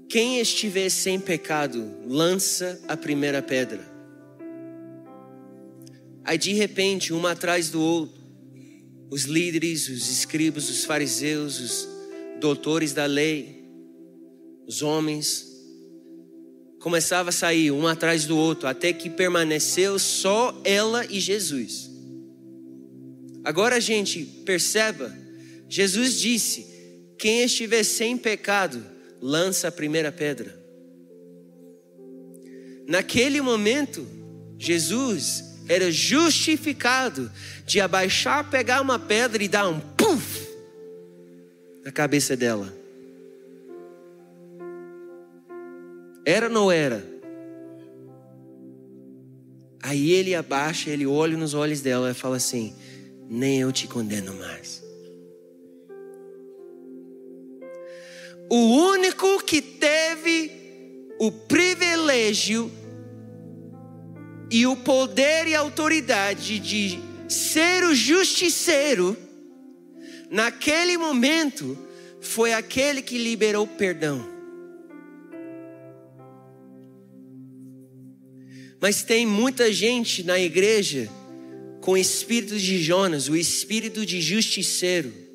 [0.08, 3.84] quem estiver sem pecado, lança a primeira pedra.
[6.22, 8.25] Aí de repente, uma atrás do outro,
[9.10, 11.88] os líderes, os escribas, os fariseus, os
[12.40, 13.64] doutores da lei,
[14.66, 15.46] os homens,
[16.80, 21.90] começava a sair um atrás do outro, até que permaneceu só ela e Jesus.
[23.44, 25.16] Agora a gente perceba,
[25.68, 26.66] Jesus disse:
[27.18, 28.84] quem estiver sem pecado,
[29.20, 30.64] lança a primeira pedra.
[32.86, 34.06] Naquele momento,
[34.58, 37.30] Jesus era justificado
[37.64, 40.46] de abaixar, pegar uma pedra e dar um puf
[41.84, 42.72] na cabeça dela.
[46.24, 47.06] Era ou não era?
[49.82, 52.74] Aí ele abaixa, ele olha nos olhos dela e fala assim:
[53.28, 54.84] Nem eu te condeno mais.
[58.50, 60.50] O único que teve
[61.18, 62.70] o privilégio
[64.50, 69.16] e o poder e autoridade de ser o justiceiro,
[70.30, 71.76] naquele momento,
[72.20, 74.36] foi aquele que liberou perdão.
[78.80, 81.08] Mas tem muita gente na igreja
[81.80, 85.25] com o espírito de Jonas, o espírito de justiceiro.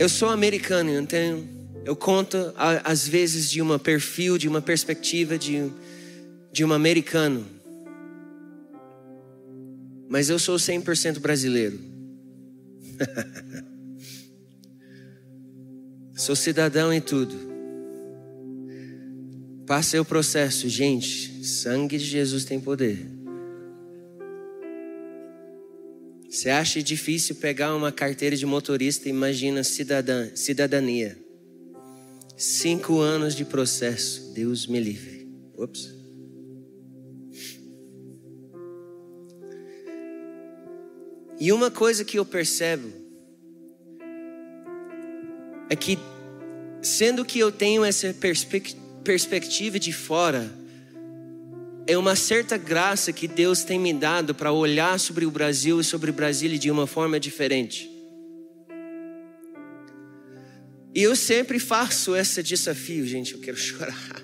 [0.00, 1.46] Eu sou americano, eu tenho
[1.84, 5.70] eu conto às vezes de um perfil, de uma perspectiva de,
[6.50, 7.46] de um americano.
[10.08, 11.78] Mas eu sou 100% brasileiro.
[16.16, 17.36] sou cidadão em tudo.
[19.66, 21.44] Passei o processo, gente.
[21.44, 23.06] Sangue de Jesus tem poder.
[26.30, 29.08] Você acha difícil pegar uma carteira de motorista?
[29.08, 31.18] Imagina cidadã, cidadania.
[32.36, 35.28] Cinco anos de processo, Deus me livre.
[35.58, 35.92] Ups.
[41.40, 42.92] E uma coisa que eu percebo
[45.68, 45.98] é que,
[46.80, 48.14] sendo que eu tenho essa
[49.02, 50.48] perspectiva de fora,
[51.90, 55.84] é uma certa graça que Deus tem me dado para olhar sobre o Brasil e
[55.84, 57.90] sobre Brasília de uma forma diferente.
[60.94, 64.22] E eu sempre faço esse desafio, gente, eu quero chorar.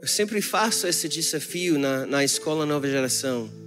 [0.00, 3.61] Eu sempre faço esse desafio na, na escola Nova Geração.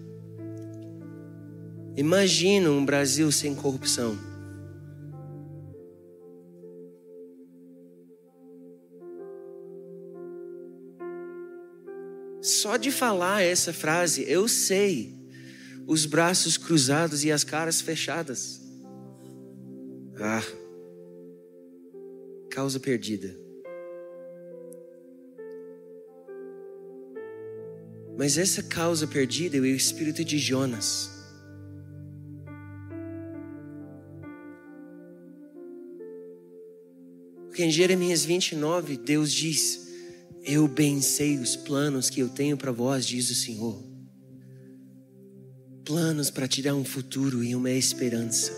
[1.97, 4.17] Imagina um Brasil sem corrupção.
[12.41, 15.15] Só de falar essa frase, eu sei
[15.88, 18.62] os braços cruzados e as caras fechadas.
[20.19, 20.43] Ah,
[22.49, 23.36] causa perdida.
[28.17, 31.14] Mas essa causa perdida é o espírito de Jonas.
[37.55, 39.87] Porque em Jeremias 29, Deus diz:
[40.43, 43.81] Eu bem sei os planos que eu tenho para vós, diz o Senhor.
[45.85, 48.51] Planos para te dar um futuro e uma esperança.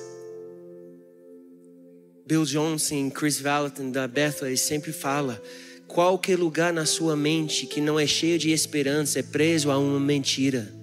[2.25, 5.39] Bill Johnson, Chris Valentin da Bethel, sempre fala
[5.85, 9.99] Qualquer lugar na sua mente que não é cheio de esperança é preso a uma
[9.99, 10.73] mentira.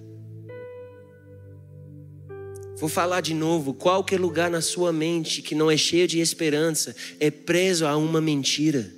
[2.85, 3.73] Vou falar de novo.
[3.73, 8.21] Qualquer lugar na sua mente que não é cheio de esperança é preso a uma
[8.21, 8.93] mentira.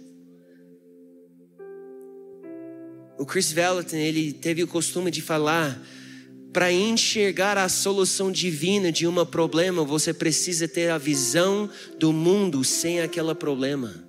[3.18, 5.82] O Chris Valentin, ele teve o costume de falar:
[6.52, 12.66] para enxergar a solução divina de um problema, você precisa ter a visão do mundo
[12.66, 14.06] sem aquele problema.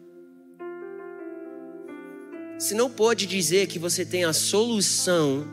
[2.59, 5.47] Você não pode dizer que você tem a solução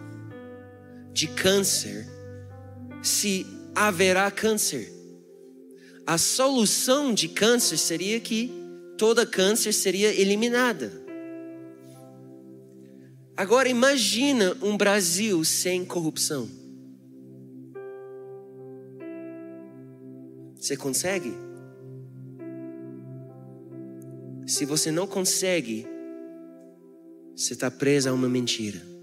[1.13, 2.07] de câncer
[3.03, 4.91] se haverá câncer.
[6.07, 8.51] A solução de câncer seria que
[8.97, 10.91] toda câncer seria eliminada.
[13.35, 16.49] Agora imagina um Brasil sem corrupção.
[20.55, 21.33] Você consegue?
[24.47, 25.85] Se você não consegue,
[27.35, 28.94] você está presa a uma mentira.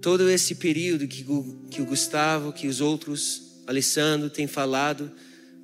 [0.00, 1.24] Todo esse período que,
[1.70, 5.10] que o Gustavo, que os outros, Alessandro, têm falado,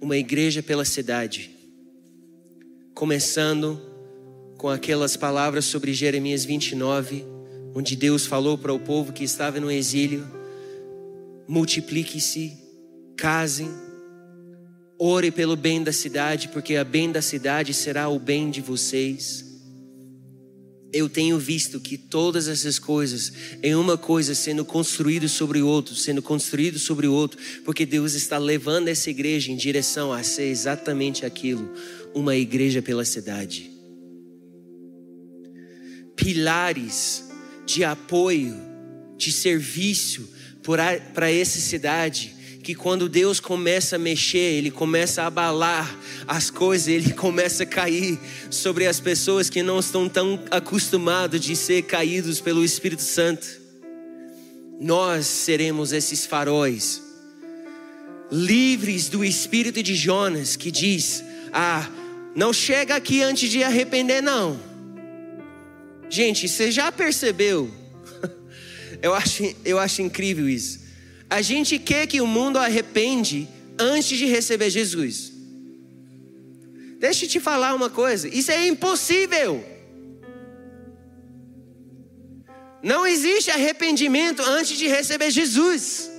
[0.01, 1.51] uma igreja pela cidade.
[2.95, 3.81] Começando
[4.59, 7.25] com aquelas palavras sobre Jeremias 29,
[7.75, 10.27] onde Deus falou para o povo que estava no exílio:
[11.49, 12.53] multiplique-se,
[13.17, 13.71] casem,
[14.99, 19.45] Ore pelo bem da cidade, porque a bem da cidade será o bem de vocês.
[20.97, 23.31] Eu tenho visto que todas essas coisas
[23.63, 28.15] é uma coisa sendo construído sobre o outro, sendo construído sobre o outro, porque Deus
[28.15, 31.71] está levando essa igreja em direção a ser exatamente aquilo,
[32.15, 33.71] uma igreja pela cidade.
[36.17, 37.25] Pilares
[37.67, 38.57] de apoio,
[39.19, 40.27] de serviço
[40.63, 42.36] para essa cidade
[42.67, 47.67] que quando Deus começa a mexer, Ele começa a abalar as coisas, Ele começa a
[47.67, 48.19] cair
[48.51, 53.47] sobre as pessoas que não estão tão acostumados de ser caídos pelo Espírito Santo.
[54.81, 57.01] Nós seremos esses faróis,
[58.33, 61.89] livres do espírito de Jonas, que diz: Ah,
[62.35, 64.59] não chega aqui antes de arrepender, não.
[66.11, 67.71] Gente, você já percebeu?
[69.01, 70.86] Eu acho, eu acho incrível isso
[71.29, 75.33] a gente quer que o mundo arrepende antes de receber Jesus.
[76.99, 79.65] Deixa eu te falar uma coisa: isso é impossível.
[82.83, 86.11] Não existe arrependimento antes de receber Jesus.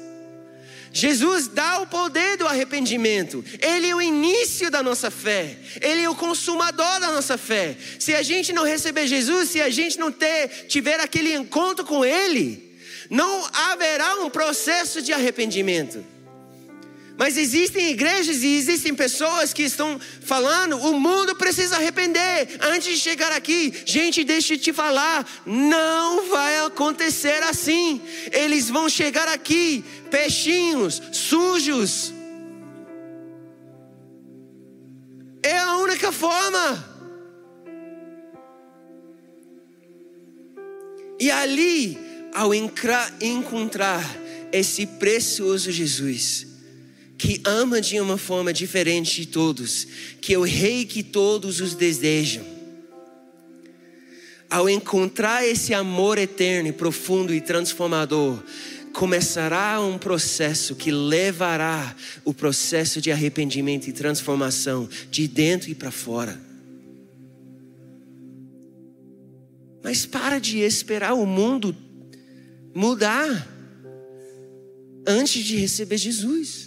[0.92, 3.44] Jesus dá o poder do arrependimento.
[3.62, 5.58] Ele é o início da nossa fé.
[5.80, 7.78] Ele é o consumador da nossa fé.
[8.00, 12.04] Se a gente não receber Jesus, se a gente não ter tiver aquele encontro com
[12.04, 12.67] ele,
[13.10, 16.04] não haverá um processo de arrependimento.
[17.18, 22.98] Mas existem igrejas e existem pessoas que estão falando: o mundo precisa arrepender antes de
[22.98, 23.74] chegar aqui.
[23.86, 28.00] Gente, deixa eu te falar: não vai acontecer assim.
[28.32, 32.14] Eles vão chegar aqui, peixinhos, sujos.
[35.42, 36.96] É a única forma.
[41.20, 44.04] E ali ao encontrar
[44.52, 46.48] esse precioso Jesus,
[47.18, 49.88] que ama de uma forma diferente de todos,
[50.22, 52.58] que é o Rei que todos os desejam,
[54.50, 58.42] ao encontrar esse amor eterno, profundo e transformador,
[58.94, 65.92] começará um processo que levará o processo de arrependimento e transformação de dentro e para
[65.92, 66.40] fora.
[69.84, 71.76] Mas para de esperar o mundo
[72.78, 73.48] mudar
[75.08, 76.67] antes de receber Jesus.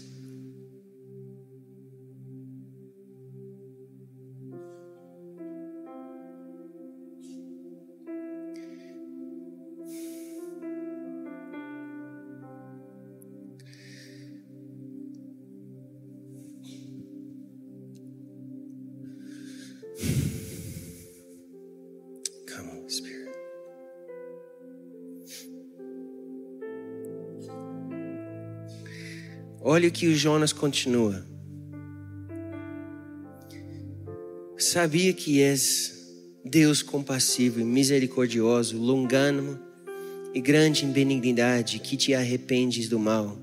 [29.62, 31.22] Olha o que o Jonas continua.
[34.56, 36.00] Sabia que és
[36.42, 39.58] Deus compassivo e misericordioso, longânimo
[40.32, 43.38] e grande em benignidade, que te arrependes do mal.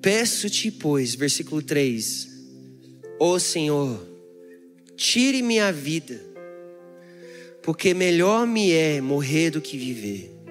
[0.00, 2.28] Peço-te, pois, versículo 3,
[3.20, 4.04] ó Senhor,
[4.96, 6.20] tire-me a vida,
[7.62, 10.41] porque melhor me é morrer do que viver.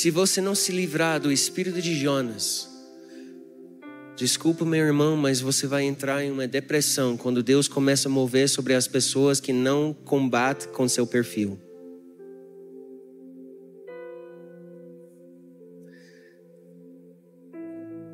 [0.00, 2.66] Se você não se livrar do espírito de Jonas,
[4.16, 8.48] desculpa meu irmão, mas você vai entrar em uma depressão quando Deus começa a mover
[8.48, 11.60] sobre as pessoas que não combatem com seu perfil.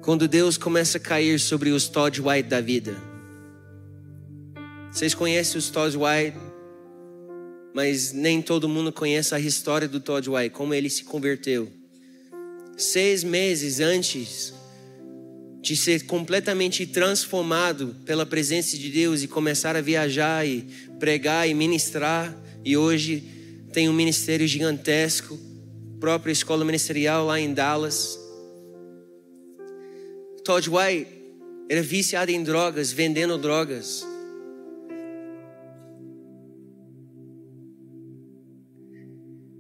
[0.03, 2.97] Quando Deus começa a cair sobre os Todd White da vida.
[4.91, 6.56] Vocês conhecem os Todd White?
[7.77, 11.71] Mas nem todo mundo conhece a história do Todd White, como ele se converteu.
[12.75, 14.55] Seis meses antes
[15.61, 20.67] de ser completamente transformado pela presença de Deus e começar a viajar e
[20.99, 23.23] pregar e ministrar, e hoje
[23.75, 25.39] tem um ministério gigantesco,
[26.01, 28.19] própria escola ministerial lá em Dallas.
[30.43, 31.11] Todd White
[31.69, 34.16] era viciado em drogas, vendendo drogas.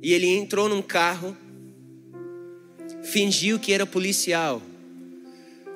[0.06, 1.36] E ele entrou num carro,
[3.02, 4.62] fingiu que era policial,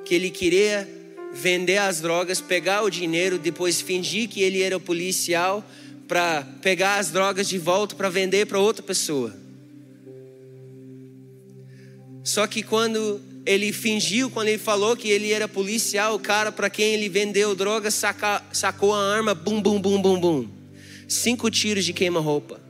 [0.05, 0.89] que ele queria
[1.33, 5.69] vender as drogas, pegar o dinheiro, depois fingir que ele era policial
[6.07, 9.35] para pegar as drogas de volta para vender para outra pessoa.
[12.23, 16.71] Só que quando ele fingiu, quando ele falou que ele era policial, o cara para
[16.71, 20.49] quem ele vendeu drogas saca, sacou a arma, bum, bum, bum, bum, bum.
[21.09, 22.70] Cinco tiros de queima-roupa.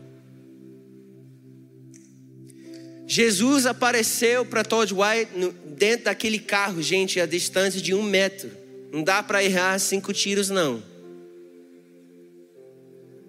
[3.10, 5.32] Jesus apareceu para Todd White
[5.76, 8.48] dentro daquele carro, gente, a distância de um metro.
[8.92, 10.80] Não dá para errar cinco tiros, não.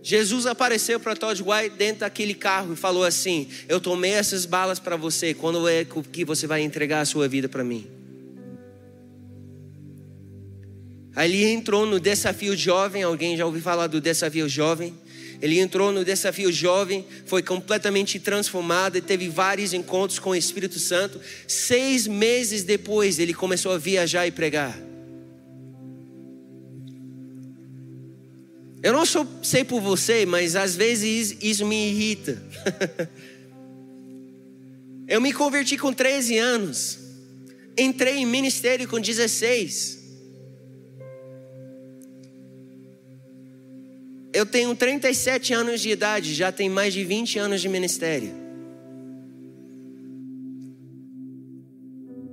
[0.03, 4.77] Jesus apareceu para Todd White dentro daquele carro e falou assim: Eu tomei essas balas
[4.77, 5.34] para você.
[5.34, 7.88] Quando é que você vai entregar a sua vida para mim?
[11.17, 13.01] Ele entrou no desafio jovem.
[13.01, 14.93] Alguém já ouviu falar do desafio jovem?
[15.41, 20.77] Ele entrou no desafio jovem, foi completamente transformado e teve vários encontros com o Espírito
[20.77, 21.19] Santo.
[21.47, 24.79] Seis meses depois, ele começou a viajar e pregar.
[28.83, 32.41] Eu não sou, sei por você, mas às vezes isso me irrita.
[35.07, 36.97] Eu me converti com 13 anos,
[37.77, 40.01] entrei em ministério com 16.
[44.41, 48.33] Eu tenho 37 anos de idade, já tem mais de 20 anos de ministério.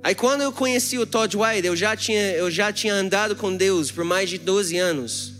[0.01, 3.55] Aí quando eu conheci o Todd White, eu já tinha, eu já tinha andado com
[3.55, 5.33] Deus por mais de 12 anos.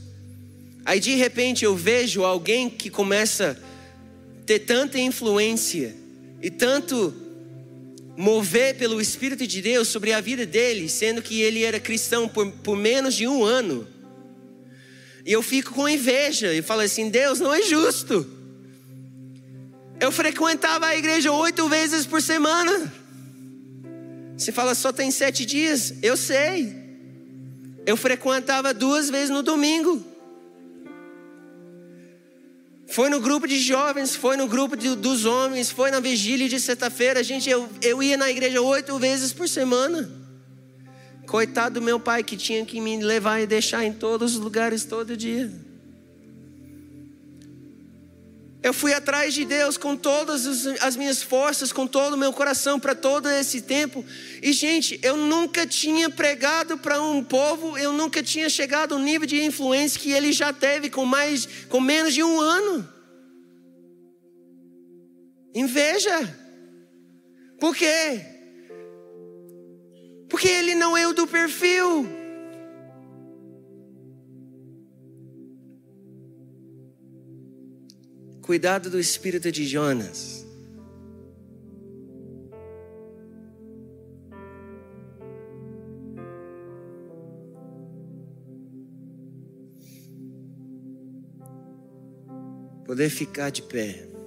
[0.86, 5.96] Aí de repente eu vejo alguém que começa a ter tanta influência
[6.40, 7.12] e tanto
[8.16, 12.52] mover pelo Espírito de Deus sobre a vida dele, sendo que ele era cristão por,
[12.52, 13.88] por menos de um ano.
[15.30, 18.26] E eu fico com inveja e falo assim: Deus, não é justo.
[20.00, 22.92] Eu frequentava a igreja oito vezes por semana.
[24.36, 25.94] Você fala, só tem sete dias?
[26.02, 26.76] Eu sei.
[27.86, 30.04] Eu frequentava duas vezes no domingo.
[32.88, 36.60] Foi no grupo de jovens, foi no grupo de, dos homens, foi na vigília de
[36.60, 37.24] sexta-feira.
[37.24, 40.19] Gente, eu, eu ia na igreja oito vezes por semana.
[41.30, 44.84] Coitado do meu pai que tinha que me levar e deixar em todos os lugares
[44.84, 45.52] todo dia.
[48.64, 52.80] Eu fui atrás de Deus com todas as minhas forças, com todo o meu coração
[52.80, 54.04] para todo esse tempo.
[54.42, 59.28] E, gente, eu nunca tinha pregado para um povo, eu nunca tinha chegado ao nível
[59.28, 62.90] de influência que ele já teve com mais, com menos de um ano.
[65.54, 66.36] Inveja.
[67.60, 68.29] Por quê?
[70.30, 72.08] Porque ele não é o do perfil.
[78.42, 80.46] Cuidado do espírito de Jonas.
[92.86, 94.19] Poder ficar de pé.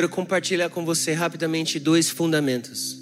[0.00, 2.96] Quero compartilhar com você rapidamente dois fundamentos.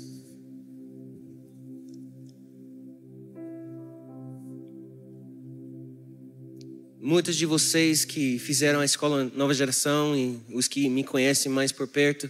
[7.00, 11.70] Muitos de vocês que fizeram a escola Nova Geração e os que me conhecem mais
[11.70, 12.28] por perto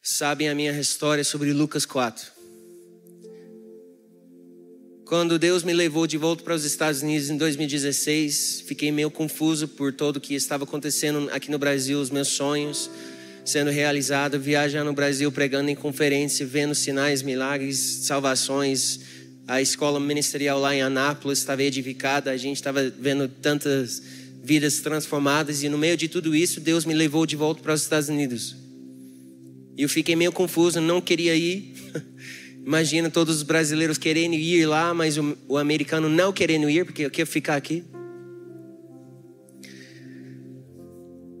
[0.00, 2.30] sabem a minha história sobre Lucas 4.
[5.04, 9.66] Quando Deus me levou de volta para os Estados Unidos em 2016, fiquei meio confuso
[9.66, 12.88] por tudo que estava acontecendo aqui no Brasil, os meus sonhos
[13.44, 19.00] sendo realizados, viajar no Brasil, pregando em conferência, vendo sinais, milagres, salvações.
[19.46, 24.02] A escola ministerial lá em Anápolis estava edificada, a gente estava vendo tantas
[24.42, 27.82] vidas transformadas e no meio de tudo isso, Deus me levou de volta para os
[27.82, 28.56] Estados Unidos.
[29.76, 31.74] E eu fiquei meio confuso, não queria ir.
[32.64, 37.02] Imagina todos os brasileiros querendo ir lá, mas o, o americano não querendo ir, porque
[37.02, 37.82] eu quero ficar aqui.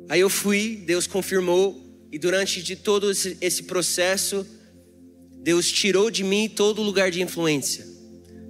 [0.08, 1.81] Aí eu fui, Deus confirmou,
[2.12, 4.46] e durante de todo esse, processo,
[5.42, 7.86] Deus tirou de mim todo lugar de influência.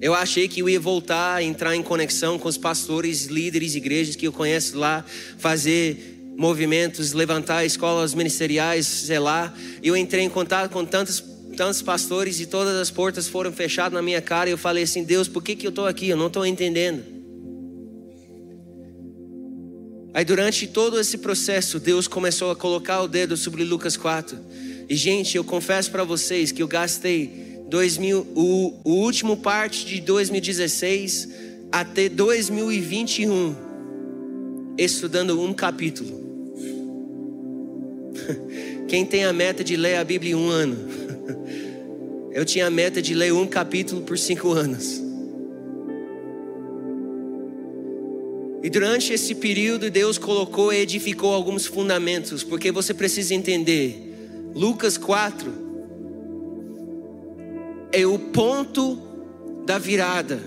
[0.01, 4.17] Eu achei que eu ia voltar a entrar em conexão com os pastores, líderes, igrejas
[4.17, 5.05] que eu conheço lá,
[5.39, 9.55] fazer movimentos, levantar escolas ministeriais, sei lá.
[9.81, 11.23] Eu entrei em contato com tantos
[11.57, 14.51] tantos pastores e todas as portas foram fechadas na minha cara.
[14.51, 16.09] E eu falei assim: Deus, por que, que eu estou aqui?
[16.09, 17.05] Eu não estou entendendo.
[20.15, 24.39] Aí, durante todo esse processo, Deus começou a colocar o dedo sobre Lucas 4.
[24.89, 30.01] E, gente, eu confesso para vocês que eu gastei 2000, o, o último parte de
[30.03, 31.29] 2016
[31.71, 33.73] até 2021
[34.77, 36.21] estudando um capítulo.
[38.89, 40.77] Quem tem a meta de ler a Bíblia em um ano?
[42.33, 45.02] Eu tinha a meta de ler um capítulo por cinco anos.
[48.63, 54.15] E durante esse período, Deus colocou e edificou alguns fundamentos, porque você precisa entender:
[54.55, 55.53] Lucas 4
[57.93, 58.99] é o ponto
[59.67, 60.41] da virada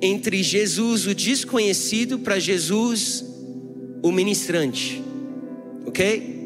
[0.00, 3.24] entre Jesus, o desconhecido, para Jesus,
[4.02, 5.02] o ministrante,
[5.86, 6.38] ok?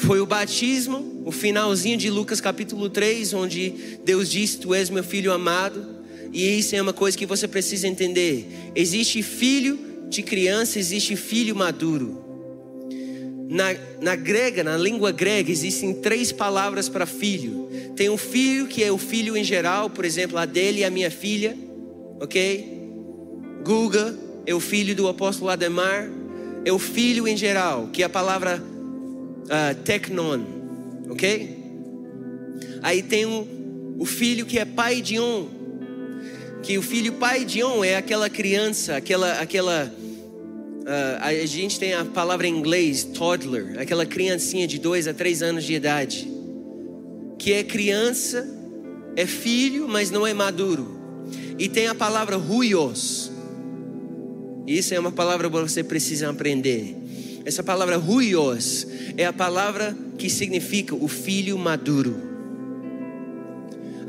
[0.00, 5.04] foi o batismo, o finalzinho de Lucas capítulo 3, onde Deus diz: Tu és meu
[5.04, 5.99] filho amado.
[6.32, 8.46] E isso é uma coisa que você precisa entender.
[8.74, 9.78] Existe filho
[10.08, 12.24] de criança, existe filho maduro.
[13.48, 17.68] Na, na grega, na língua grega, existem três palavras para filho.
[17.96, 20.90] Tem um filho que é o filho em geral, por exemplo, a dele e a
[20.90, 21.56] minha filha,
[22.20, 22.78] ok?
[23.64, 24.16] Guga
[24.46, 26.08] é o filho do apóstolo Ademar,
[26.64, 30.40] é o filho em geral, que é a palavra uh, Tecnon,
[31.08, 31.56] ok?
[32.82, 33.46] Aí tem o,
[33.98, 35.48] o filho que é pai de um,
[36.62, 41.94] que o filho pai de um é aquela criança, aquela, aquela, uh, a gente tem
[41.94, 46.30] a palavra em inglês, toddler, aquela criancinha de dois a três anos de idade,
[47.38, 48.46] que é criança,
[49.16, 50.98] é filho, mas não é maduro.
[51.58, 53.30] E tem a palavra ruios.
[54.66, 56.96] Isso é uma palavra que você precisa aprender.
[57.44, 58.86] Essa palavra ruios
[59.16, 62.29] é a palavra que significa o filho maduro.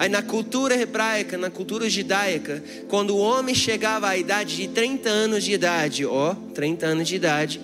[0.01, 5.07] Aí na cultura hebraica, na cultura judaica, quando o homem chegava à idade de 30
[5.07, 7.61] anos de idade, ó, 30 anos de idade,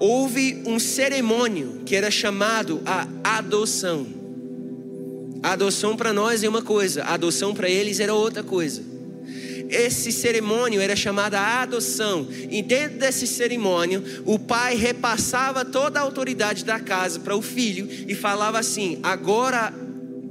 [0.00, 4.06] houve um cerimônio que era chamado a adoção.
[5.42, 8.96] A adoção para nós é uma coisa, a adoção para eles era outra coisa
[9.70, 12.26] esse cerimônio era chamada adoção.
[12.50, 17.86] E dentro desse cerimônio, o pai repassava toda a autoridade da casa para o filho
[18.08, 19.74] e falava assim: agora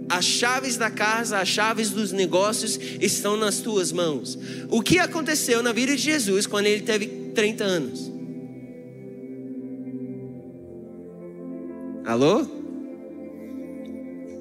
[0.10, 4.38] as chaves da casa, as chaves dos negócios estão nas tuas mãos.
[4.70, 8.12] O que aconteceu na vida de Jesus quando ele teve 30 anos?
[12.06, 12.48] Alô?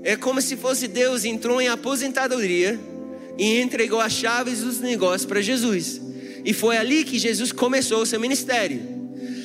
[0.04, 2.78] É como se fosse Deus entrou em aposentadoria
[3.36, 6.00] e entregou as chaves dos negócios para Jesus.
[6.44, 8.80] E foi ali que Jesus começou o seu ministério.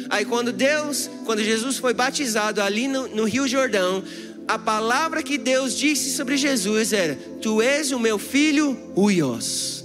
[0.07, 4.03] Aí quando Deus, quando Jesus foi batizado ali no, no Rio Jordão,
[4.47, 9.83] a palavra que Deus disse sobre Jesus era: Tu és o meu filho, Uios.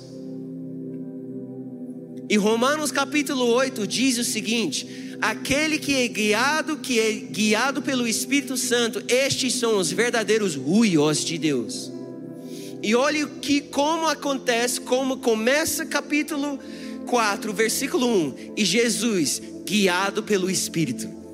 [2.29, 8.07] E Romanos capítulo 8 diz o seguinte: aquele que é guiado, que é guiado pelo
[8.07, 11.93] Espírito Santo, estes são os verdadeiros Uios de Deus.
[12.83, 16.59] E olhe o que como acontece, como começa capítulo
[17.07, 18.35] 4, versículo 1.
[18.57, 21.26] E Jesus, guiado pelo Espírito.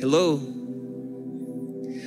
[0.00, 0.58] Hello.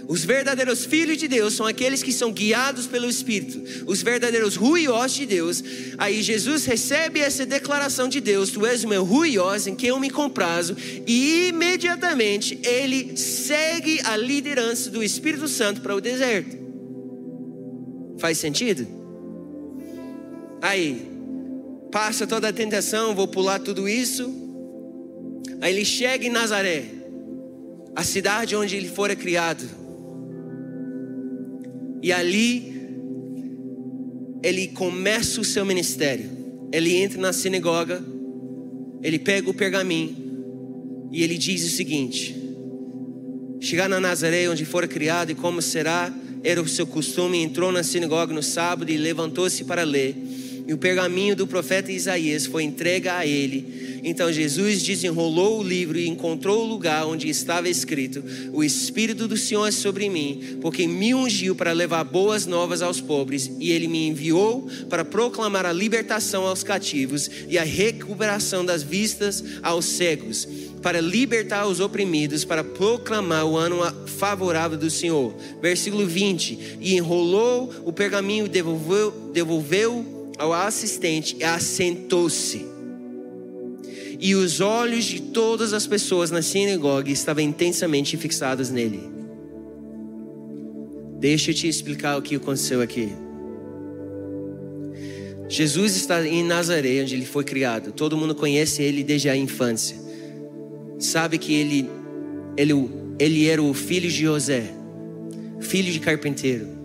[0.08, 3.62] Os verdadeiros filhos de Deus são aqueles que são guiados pelo Espírito.
[3.86, 5.64] Os verdadeiros ruiós de Deus.
[5.98, 10.00] Aí Jesus recebe essa declaração de Deus: Tu és o meu ruiós em quem eu
[10.00, 10.76] me comprazo.
[11.08, 16.58] E imediatamente ele segue a liderança do Espírito Santo para o deserto.
[18.18, 18.86] Faz sentido?
[20.62, 21.08] Aí,
[21.90, 24.30] passa toda a tentação, vou pular tudo isso.
[25.62, 26.84] Aí ele chega em Nazaré,
[27.96, 29.64] a cidade onde ele fora criado.
[32.02, 32.72] E ali
[34.44, 36.30] ele começa o seu ministério.
[36.72, 38.04] Ele entra na sinagoga,
[39.04, 42.36] ele pega o pergaminho e ele diz o seguinte:
[43.60, 46.12] Chegar na Nazaré, onde fora criado, e como será,
[46.44, 50.16] era o seu costume, entrou na sinagoga no sábado e levantou-se para ler.
[50.68, 53.92] E o pergaminho do profeta Isaías foi entregue a ele.
[54.04, 59.38] Então Jesus desenrolou o livro e encontrou o lugar onde estava escrito: O Espírito do
[59.38, 63.88] Senhor é sobre mim, porque me ungiu para levar boas novas aos pobres, e ele
[63.88, 70.48] me enviou para proclamar a libertação aos cativos e a recuperação das vistas aos cegos,
[70.82, 75.36] para libertar os oprimidos, para proclamar o ano favorável do Senhor.
[75.62, 80.11] Versículo 20: E enrolou o pergaminho, devolveu, devolveu
[80.42, 82.66] ao assistente e assentou-se
[84.20, 89.02] e os olhos de todas as pessoas na sinagoga estavam intensamente fixados nele.
[91.20, 93.12] Deixa eu te explicar o que aconteceu aqui.
[95.48, 97.92] Jesus está em Nazaré, onde ele foi criado.
[97.92, 99.98] Todo mundo conhece ele desde a infância.
[101.00, 101.90] Sabe que ele,
[102.58, 102.74] ele,
[103.20, 104.72] ele era o filho de José,
[105.60, 106.81] filho de carpinteiro.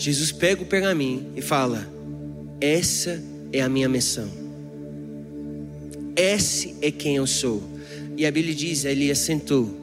[0.00, 1.86] Jesus pega o pergaminho e fala:
[2.58, 3.22] Essa
[3.52, 4.30] é a minha missão.
[6.16, 7.62] Esse é quem eu sou.
[8.16, 9.78] E a Bíblia diz: Ele assentou.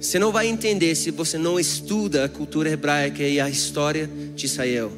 [0.00, 4.46] Você não vai entender se você não estuda a cultura hebraica e a história de
[4.46, 4.90] Israel.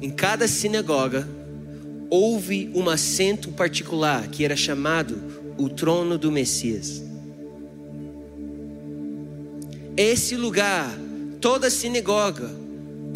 [0.00, 1.28] Em cada sinagoga
[2.08, 5.20] houve um assento particular que era chamado
[5.58, 7.02] o trono do Messias.
[9.96, 10.96] Esse lugar,
[11.40, 12.67] toda sinagoga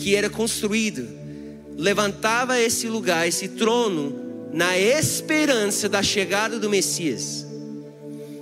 [0.02, 1.06] que era construído,
[1.76, 4.12] levantava esse lugar, esse trono,
[4.52, 7.46] na esperança da chegada do Messias.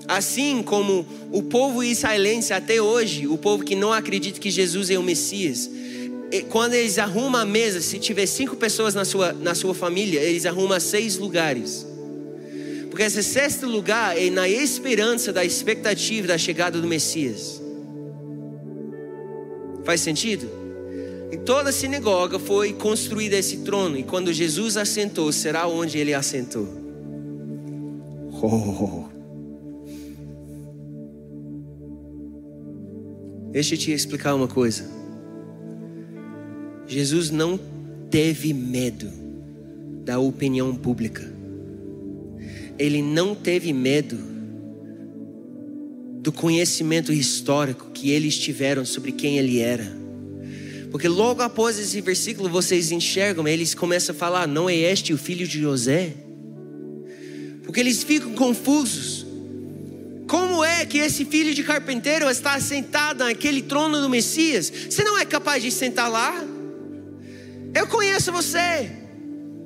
[0.09, 4.99] Assim como o povo israelense até hoje, o povo que não acredita que Jesus é
[4.99, 5.71] o Messias,
[6.49, 10.47] quando eles arrumam a mesa, se tiver cinco pessoas na sua, na sua família, eles
[10.47, 11.87] arrumam seis lugares.
[12.89, 17.61] Porque esse sexto lugar é na esperança da expectativa da chegada do Messias.
[19.85, 20.60] Faz sentido?
[21.33, 26.13] Em toda a sinagoga foi construído esse trono, e quando Jesus assentou, será onde ele
[26.13, 26.67] assentou.
[28.43, 29.05] Oh.
[33.53, 34.89] Deixa eu te explicar uma coisa.
[36.87, 37.59] Jesus não
[38.11, 39.09] teve medo
[40.05, 41.23] da opinião pública.
[42.79, 44.19] Ele não teve medo
[46.21, 50.00] do conhecimento histórico que eles tiveram sobre quem ele era.
[50.91, 55.19] Porque logo após esse versículo vocês enxergam, eles começam a falar: não é este o
[55.19, 56.15] filho de José?
[57.65, 59.27] Porque eles ficam confusos.
[60.27, 64.73] Como é que esse filho de carpinteiro está sentado naquele trono do Messias?
[64.89, 66.45] Você não é capaz de sentar lá?
[67.75, 68.91] Eu conheço você.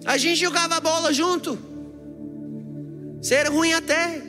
[0.05, 1.59] A gente jogava bola junto.
[3.20, 4.22] Você era ruim até.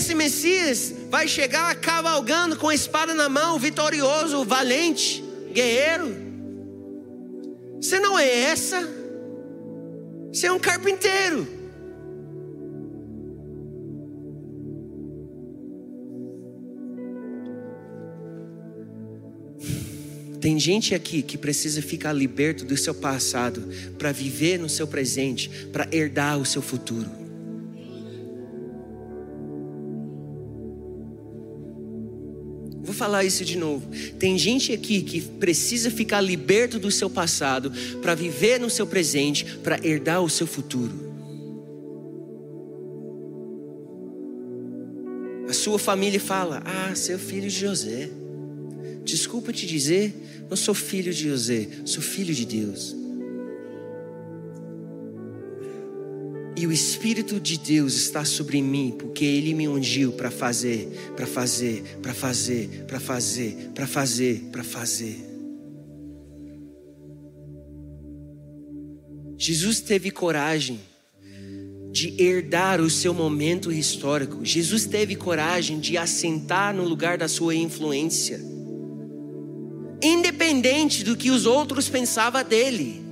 [0.00, 5.22] Esse Messias vai chegar cavalgando com a espada na mão, vitorioso, valente,
[5.52, 6.16] guerreiro.
[7.78, 8.80] Você não é essa.
[10.32, 11.46] Você é um carpinteiro.
[20.40, 25.50] Tem gente aqui que precisa ficar liberto do seu passado para viver no seu presente,
[25.70, 27.29] para herdar o seu futuro.
[33.00, 33.88] Falar isso de novo.
[34.18, 37.72] Tem gente aqui que precisa ficar liberto do seu passado
[38.02, 40.92] para viver no seu presente, para herdar o seu futuro.
[45.48, 48.10] A sua família fala: Ah, seu filho de José.
[49.02, 50.14] Desculpa te dizer,
[50.48, 52.99] não sou filho de José, sou filho de Deus.
[56.60, 61.26] E o Espírito de Deus está sobre mim, porque Ele me ungiu para fazer, para
[61.26, 65.16] fazer, para fazer, para fazer, para fazer, para fazer.
[69.38, 70.78] Jesus teve coragem
[71.90, 74.44] de herdar o seu momento histórico.
[74.44, 78.38] Jesus teve coragem de assentar no lugar da sua influência,
[80.02, 83.09] independente do que os outros pensavam dele.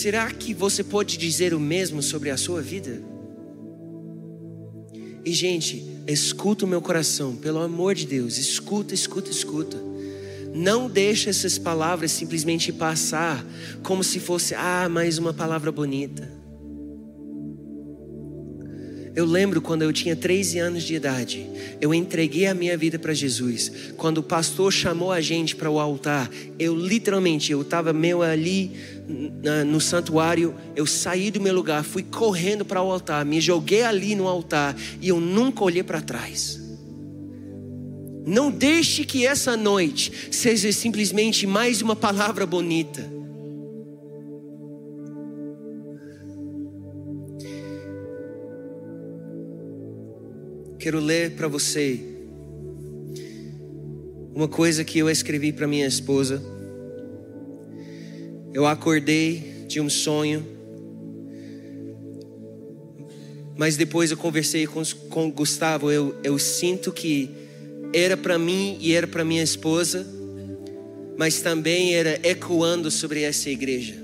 [0.00, 3.02] Será que você pode dizer o mesmo sobre a sua vida?
[5.22, 9.76] E, gente, escuta o meu coração, pelo amor de Deus, escuta, escuta, escuta.
[10.54, 13.44] Não deixe essas palavras simplesmente passar
[13.82, 16.39] como se fosse, ah, mais uma palavra bonita.
[19.14, 21.44] Eu lembro quando eu tinha 13 anos de idade,
[21.80, 23.92] eu entreguei a minha vida para Jesus.
[23.96, 28.70] Quando o pastor chamou a gente para o altar, eu literalmente, eu estava meio ali
[29.66, 34.14] no santuário, eu saí do meu lugar, fui correndo para o altar, me joguei ali
[34.14, 36.60] no altar e eu nunca olhei para trás.
[38.24, 43.19] Não deixe que essa noite seja simplesmente mais uma palavra bonita
[50.80, 52.00] Quero ler para você
[54.34, 56.42] uma coisa que eu escrevi para minha esposa.
[58.54, 60.42] Eu acordei de um sonho,
[63.58, 65.92] mas depois eu conversei com, com o Gustavo.
[65.92, 67.28] Eu, eu sinto que
[67.92, 70.06] era para mim e era para minha esposa,
[71.18, 73.96] mas também era ecoando sobre essa igreja.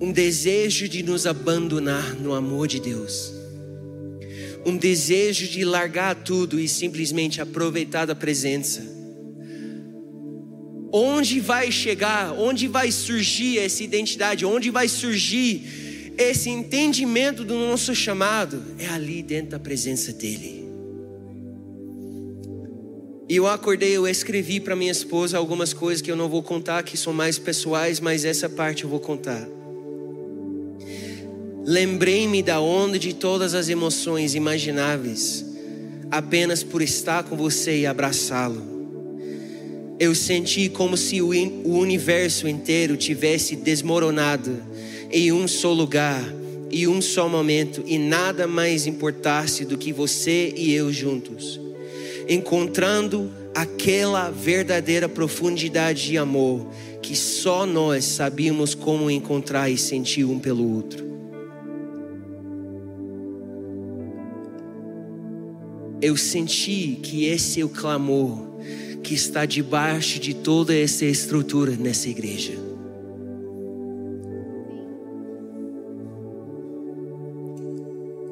[0.00, 3.39] Um desejo de nos abandonar no amor de Deus
[4.64, 8.82] um desejo de largar tudo e simplesmente aproveitar da presença.
[10.92, 17.94] Onde vai chegar, onde vai surgir essa identidade, onde vai surgir esse entendimento do nosso
[17.94, 18.62] chamado?
[18.78, 20.60] É ali dentro da presença dEle.
[23.28, 26.82] E eu acordei, eu escrevi para minha esposa algumas coisas que eu não vou contar,
[26.82, 29.48] que são mais pessoais, mas essa parte eu vou contar.
[31.70, 35.44] Lembrei-me da onda de todas as emoções imagináveis,
[36.10, 38.60] apenas por estar com você e abraçá-lo.
[39.96, 41.28] Eu senti como se o
[41.68, 44.60] universo inteiro tivesse desmoronado
[45.12, 46.20] em um só lugar
[46.72, 51.60] e um só momento, e nada mais importasse do que você e eu juntos,
[52.28, 56.66] encontrando aquela verdadeira profundidade de amor
[57.00, 61.09] que só nós sabíamos como encontrar e sentir um pelo outro.
[66.02, 68.48] Eu senti que esse é o clamor
[69.02, 72.52] que está debaixo de toda essa estrutura nessa igreja.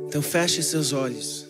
[0.06, 1.47] Então feche seus olhos.